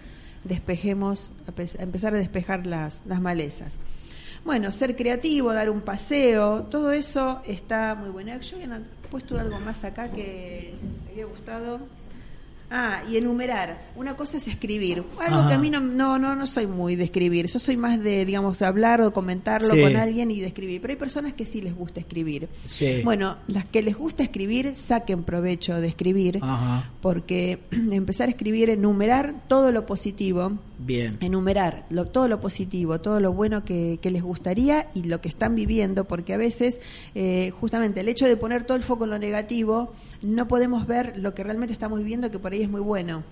despejemos, 0.45 1.31
a 1.49 1.53
pe- 1.53 1.71
a 1.79 1.83
empezar 1.83 2.15
a 2.15 2.19
despejar 2.19 2.67
las, 2.67 3.01
las 3.07 3.23
malezas. 3.23 3.73
Bueno, 4.45 4.71
ser 4.71 4.97
creativo, 4.97 5.55
dar 5.55 5.71
un 5.71 5.81
paseo, 5.81 6.65
todo 6.65 6.93
eso 6.93 7.41
está 7.47 7.95
muy 7.95 8.11
bueno. 8.11 8.39
Yo 8.41 8.57
había 8.57 8.83
puesto 9.11 9.39
algo 9.39 9.59
más 9.61 9.83
acá 9.85 10.11
que 10.13 10.75
me 11.07 11.13
había 11.13 11.25
gustado. 11.25 11.81
Ah, 12.75 13.03
y 13.07 13.19
enumerar. 13.19 13.79
Una 13.97 14.15
cosa 14.17 14.39
es 14.39 14.49
escribir. 14.49 15.05
Algo 15.21 15.41
Ajá. 15.41 15.49
que 15.49 15.55
a 15.55 15.59
mí 15.59 15.69
no, 15.69 15.81
no, 15.81 16.19
no, 16.19 16.35
no 16.35 16.47
soy 16.47 16.67
muy 16.67 16.97
de 16.97 17.05
escribir. 17.05 17.47
Yo 17.47 17.59
soy 17.59 17.77
más 17.77 18.01
de, 18.01 18.25
digamos, 18.25 18.59
de 18.59 18.65
hablar 18.65 19.03
o 19.03 19.13
comentarlo 19.13 19.75
Sí. 19.75 19.83
con 19.83 19.95
alguien 19.97 20.31
y 20.31 20.41
de 20.41 20.47
escribir. 20.47 20.81
Pero 20.81 20.93
hay 20.93 20.99
personas 20.99 21.35
que 21.35 21.45
sí 21.45 21.61
les 21.61 21.75
gusta 21.77 22.01
escribir. 22.01 22.49
Sí. 22.65 23.03
Bueno, 23.05 23.37
las 23.47 23.67
que 23.67 23.83
les 23.83 23.95
gusta 23.97 24.23
escribir, 24.23 24.75
saquen 24.75 25.23
provecho 25.23 25.81
de 25.83 25.89
escribir. 25.89 26.39
Ajá. 26.41 26.91
Porque 27.03 27.59
empezar 27.91 28.29
a 28.29 28.31
escribir, 28.31 28.71
enumerar 28.71 29.35
todo 29.49 29.71
lo 29.71 29.85
positivo, 29.85 30.53
Bien. 30.85 31.17
enumerar 31.21 31.87
lo- 31.91 32.05
todo 32.07 32.29
lo 32.29 32.41
positivo, 32.41 33.01
todo 33.01 33.21
lo 33.21 33.33
bueno 33.33 33.65
que, 33.65 33.99
que 34.03 34.11
les 34.11 34.23
gustaría 34.23 34.89
y 34.95 35.05
lo 35.05 35.21
que 35.21 35.29
están 35.29 35.55
viviendo, 35.55 36.05
porque 36.05 36.35
a 36.35 36.37
veces 36.37 36.81
eh, 37.15 37.53
justamente 37.61 38.01
el 38.01 38.09
hecho 38.09 38.27
de 38.27 38.37
poner 38.37 38.65
todo 38.65 38.77
el 38.77 38.83
foco 38.83 39.05
en 39.05 39.11
lo 39.11 39.19
negativo, 39.19 39.93
no 40.23 40.49
podemos 40.49 40.87
ver 40.87 41.15
lo 41.19 41.35
que 41.35 41.43
realmente 41.45 41.73
estamos 41.73 41.99
viviendo, 41.99 42.31
que 42.31 42.39
por 42.39 42.53
ahí 42.53 42.63
es 42.63 42.71
muy 42.71 42.81
bueno. 42.81 43.23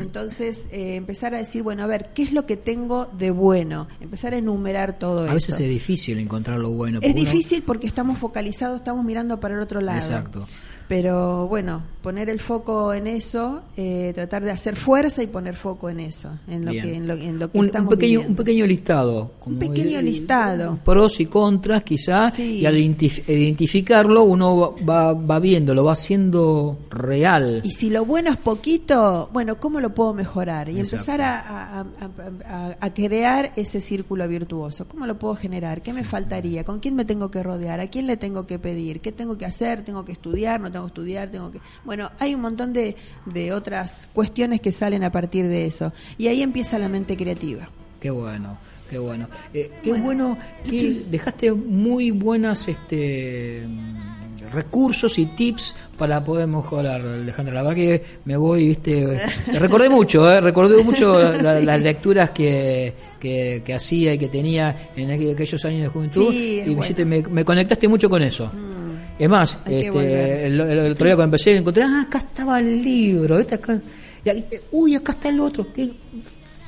Entonces, 0.00 0.66
eh, 0.72 0.96
empezar 0.96 1.32
a 1.34 1.38
decir, 1.38 1.62
bueno, 1.62 1.84
a 1.84 1.86
ver, 1.86 2.10
¿qué 2.12 2.22
es 2.24 2.32
lo 2.32 2.44
que 2.44 2.56
tengo 2.56 3.06
de 3.06 3.30
bueno? 3.30 3.86
Empezar 4.00 4.34
a 4.34 4.38
enumerar 4.38 4.98
todo 4.98 5.22
eso. 5.22 5.30
A 5.30 5.34
veces 5.34 5.60
es 5.60 5.68
difícil 5.68 6.18
encontrar 6.18 6.58
lo 6.58 6.70
bueno. 6.72 6.98
Es 7.02 7.12
uno- 7.12 7.20
difícil 7.20 7.62
porque 7.62 7.86
estamos 7.86 8.18
focalizados, 8.18 8.78
estamos 8.78 9.04
mirando 9.04 9.38
para 9.38 9.54
el 9.54 9.60
otro 9.60 9.80
lado. 9.80 9.98
Exacto. 9.98 10.44
Pero 10.88 11.48
bueno, 11.48 11.82
poner 12.00 12.30
el 12.30 12.38
foco 12.38 12.94
en 12.94 13.08
eso, 13.08 13.62
eh, 13.76 14.12
tratar 14.14 14.44
de 14.44 14.52
hacer 14.52 14.76
fuerza 14.76 15.20
y 15.22 15.26
poner 15.26 15.56
foco 15.56 15.90
en 15.90 15.98
eso, 15.98 16.30
en 16.46 16.64
lo 16.64 16.70
Bien. 16.70 16.84
que, 16.84 16.94
en 16.94 17.06
lo, 17.08 17.14
en 17.14 17.38
lo 17.40 17.50
que 17.50 17.58
un, 17.58 17.64
un 17.64 17.66
estamos 17.70 17.90
pequeño, 17.90 18.20
viviendo. 18.20 18.30
un 18.30 18.36
pequeño 18.36 18.66
listado. 18.66 19.30
Un 19.46 19.58
pequeño 19.58 20.00
listado. 20.00 20.78
Pros 20.84 21.18
y 21.18 21.26
contras, 21.26 21.82
quizás, 21.82 22.34
Sí. 22.34 22.58
y 22.60 22.66
al 22.66 22.76
identif- 22.76 23.28
identificarlo 23.28 24.22
uno 24.22 24.76
va, 24.88 25.12
va 25.14 25.38
viendo, 25.40 25.74
lo 25.74 25.84
va 25.84 25.94
haciendo 25.94 26.78
real. 26.90 27.62
Y 27.64 27.72
si 27.72 27.90
lo 27.90 28.04
bueno 28.04 28.30
es 28.30 28.36
poquito, 28.36 29.28
bueno, 29.32 29.58
¿cómo 29.58 29.80
lo 29.80 29.92
puedo 29.94 30.14
mejorar? 30.14 30.68
Y 30.68 30.78
Exacto. 30.78 30.96
empezar 31.12 31.20
a, 31.22 31.40
a- 31.40 31.80
a- 31.80 31.86
a- 32.68 32.76
a 32.80 32.94
crear 32.94 33.50
ese 33.56 33.80
círculo 33.80 34.28
virtuoso. 34.28 34.86
¿Cómo 34.86 35.06
lo 35.06 35.18
puedo 35.18 35.34
generar? 35.34 35.82
¿Qué 35.82 35.92
me 35.92 36.04
faltaría? 36.04 36.62
¿Con 36.62 36.78
quién 36.78 36.94
me 36.94 37.04
tengo 37.04 37.30
que 37.32 37.42
rodear? 37.42 37.80
¿A 37.80 37.88
quién 37.88 38.06
le 38.06 38.16
tengo 38.16 38.46
que 38.46 38.60
pedir? 38.60 39.00
¿Qué 39.00 39.10
tengo 39.10 39.36
que 39.36 39.46
hacer? 39.46 39.82
¿Tengo 39.82 40.04
que 40.04 40.12
estudiar? 40.12 40.60
¿No 40.60 40.70
tengo 40.76 40.86
que 40.86 40.90
estudiar? 40.90 41.28
¿Tengo 41.30 41.50
que...? 41.50 41.60
Bueno, 41.84 42.10
hay 42.18 42.34
un 42.34 42.40
montón 42.42 42.72
de, 42.72 42.96
de 43.26 43.52
otras 43.52 44.08
cuestiones 44.12 44.60
que 44.60 44.72
salen 44.72 45.04
a 45.04 45.10
partir 45.10 45.46
de 45.46 45.66
eso. 45.66 45.92
Y 46.18 46.28
ahí 46.28 46.42
empieza 46.42 46.78
la 46.78 46.88
mente 46.88 47.16
creativa. 47.16 47.68
Qué 48.00 48.10
bueno, 48.10 48.58
qué 48.90 48.98
bueno. 48.98 49.28
Eh, 49.54 49.70
qué 49.82 49.92
bueno. 49.94 50.36
que 50.68 51.04
dejaste 51.10 51.52
muy 51.52 52.10
buenas 52.10 52.68
este 52.68 53.64
mm, 53.66 54.52
recursos 54.52 55.18
y 55.18 55.26
tips 55.26 55.74
para 55.98 56.22
poder 56.22 56.46
mejorar, 56.46 57.00
Alejandra. 57.00 57.54
La 57.54 57.62
verdad 57.62 57.74
que 57.76 58.02
me 58.26 58.36
voy, 58.36 58.68
viste, 58.68 59.18
te 59.50 59.58
recordé 59.58 59.88
mucho, 59.88 60.30
eh, 60.30 60.40
recordé 60.40 60.82
mucho 60.84 61.18
la- 61.42 61.58
las 61.60 61.80
lecturas 61.82 62.30
que, 62.30 62.92
que, 63.18 63.62
que 63.64 63.74
hacía 63.74 64.12
y 64.14 64.18
que 64.18 64.28
tenía 64.28 64.90
en 64.94 65.08
aqu- 65.10 65.32
aquellos 65.32 65.64
años 65.64 65.82
de 65.82 65.88
juventud 65.88 66.30
Sí, 66.30 66.62
y 66.66 66.74
bueno. 66.74 66.94
me, 67.06 67.22
me 67.22 67.44
conectaste 67.44 67.88
mucho 67.88 68.08
con 68.10 68.22
eso. 68.22 68.50
Es 69.18 69.28
más, 69.28 69.58
este, 69.64 70.46
el, 70.46 70.60
el 70.60 70.92
otro 70.92 71.06
día 71.06 71.16
cuando 71.16 71.36
empecé 71.36 71.56
encontré, 71.56 71.84
ah, 71.84 72.02
acá 72.02 72.18
estaba 72.18 72.58
el 72.58 72.82
libro, 72.82 73.38
¿viste? 73.38 73.54
Acá, 73.54 73.80
y 74.24 74.44
uy, 74.72 74.94
acá 74.94 75.12
está 75.12 75.28
el 75.28 75.40
otro. 75.40 75.66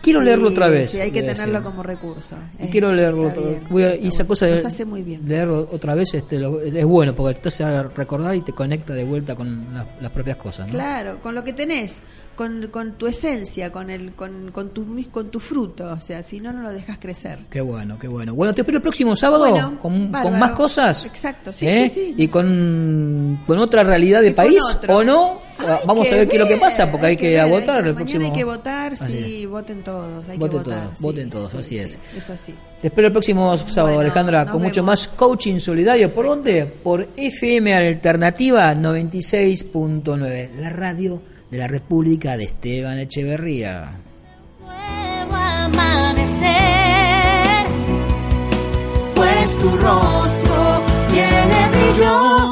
Quiero 0.08 0.20
leerlo 0.20 0.48
otra 0.48 0.68
vez. 0.68 0.90
Sí, 0.90 1.00
hay 1.00 1.10
que 1.10 1.22
tenerlo 1.22 1.62
como 1.62 1.82
recurso. 1.82 2.36
Y 2.58 2.66
quiero 2.68 2.92
leerlo 2.92 3.28
otra 3.28 3.42
vez. 3.42 3.68
Voy 3.70 3.82
a- 3.84 3.96
y 3.96 4.08
esa 4.08 4.26
cosa 4.26 4.46
de 4.46 4.56
Nos 4.56 4.64
hace 4.64 4.84
muy 4.84 5.02
bien. 5.02 5.22
leerlo 5.26 5.68
otra 5.72 5.94
vez 5.94 6.14
este, 6.14 6.38
lo- 6.38 6.60
es 6.60 6.84
bueno 6.84 7.14
porque 7.14 7.40
te 7.40 7.48
hace 7.48 7.82
recordar 7.82 8.34
y 8.34 8.40
te 8.42 8.52
conecta 8.52 8.92
de 8.94 9.04
vuelta 9.04 9.34
con 9.34 9.66
la- 9.74 9.86
las 10.00 10.10
propias 10.12 10.36
cosas. 10.36 10.66
¿no? 10.68 10.72
Claro, 10.74 11.18
con 11.22 11.34
lo 11.34 11.44
que 11.44 11.52
tenés, 11.52 12.00
con, 12.36 12.68
con 12.68 12.92
tu 12.92 13.06
esencia, 13.06 13.72
con 13.72 13.90
el 13.90 14.12
con, 14.12 14.50
con 14.52 14.70
tu 14.70 14.86
con 15.10 15.30
tu 15.30 15.40
fruto, 15.40 15.92
o 15.92 16.00
sea, 16.00 16.22
si 16.22 16.38
no 16.40 16.52
no 16.52 16.62
lo 16.62 16.72
dejas 16.72 16.98
crecer. 16.98 17.38
Qué 17.50 17.60
bueno, 17.60 17.98
qué 17.98 18.06
bueno. 18.08 18.34
Bueno, 18.34 18.54
te 18.54 18.60
espero 18.62 18.78
el 18.78 18.82
próximo 18.82 19.16
sábado 19.16 19.48
Bueno, 19.50 19.78
con, 19.80 20.10
con 20.12 20.38
más 20.38 20.52
cosas. 20.52 21.04
Exacto, 21.06 21.52
sí, 21.52 21.66
¿eh? 21.66 21.90
sí, 21.92 22.00
sí. 22.08 22.14
Y 22.16 22.28
con, 22.28 23.40
con 23.46 23.58
otra 23.58 23.82
realidad 23.84 24.20
de 24.20 24.28
Y 24.28 24.32
país 24.32 24.62
o 24.88 25.02
no. 25.04 25.47
Hay 25.58 25.66
Vamos 25.86 26.08
que 26.08 26.14
a 26.14 26.18
ver 26.18 26.28
qué 26.28 26.36
es 26.36 26.42
lo 26.42 26.48
que 26.48 26.56
pasa 26.56 26.90
porque 26.90 27.06
hay, 27.06 27.16
que, 27.16 27.30
ver, 27.30 27.40
hay 27.40 27.50
votar 27.50 27.82
que- 27.82 27.88
el 27.88 27.94
próximo. 27.94 28.26
hay 28.26 28.32
que 28.32 28.44
votar, 28.44 28.92
Así 28.92 29.18
sí, 29.24 29.46
voten 29.46 29.82
todos, 29.82 30.28
hay 30.28 30.38
Voten 30.38 30.58
que 30.62 30.64
votar. 30.68 30.82
todos, 30.84 30.98
sí, 30.98 31.02
voten 31.04 31.30
todos, 31.30 31.50
sí, 31.50 31.56
así 31.58 31.68
sí, 31.68 31.78
es. 31.80 31.98
Es 32.16 32.30
así. 32.30 32.54
Te 32.80 32.86
espero 32.88 33.06
el 33.08 33.12
próximo 33.12 33.56
sábado, 33.56 33.94
Bueno, 33.96 34.00
Alejandra, 34.00 34.46
con 34.46 34.62
mucho 34.62 34.82
vemos. 34.82 34.92
más 34.92 35.08
coaching 35.08 35.58
solidario. 35.58 36.14
¿Por 36.14 36.26
dónde? 36.26 36.66
Por 36.66 37.08
FM 37.16 37.74
Alternativa 37.74 38.72
96.9, 38.74 40.50
la 40.60 40.70
radio 40.70 41.20
de 41.50 41.58
la 41.58 41.66
República 41.66 42.36
de 42.36 42.44
Esteban 42.44 42.98
Echeverría. 42.98 43.90
Nuevo 44.60 45.34
amanecer, 45.34 46.56
pues 49.14 49.58
tu 49.58 49.70
rostro 49.76 50.82
tiene 51.12 51.68
brillo. 51.70 52.47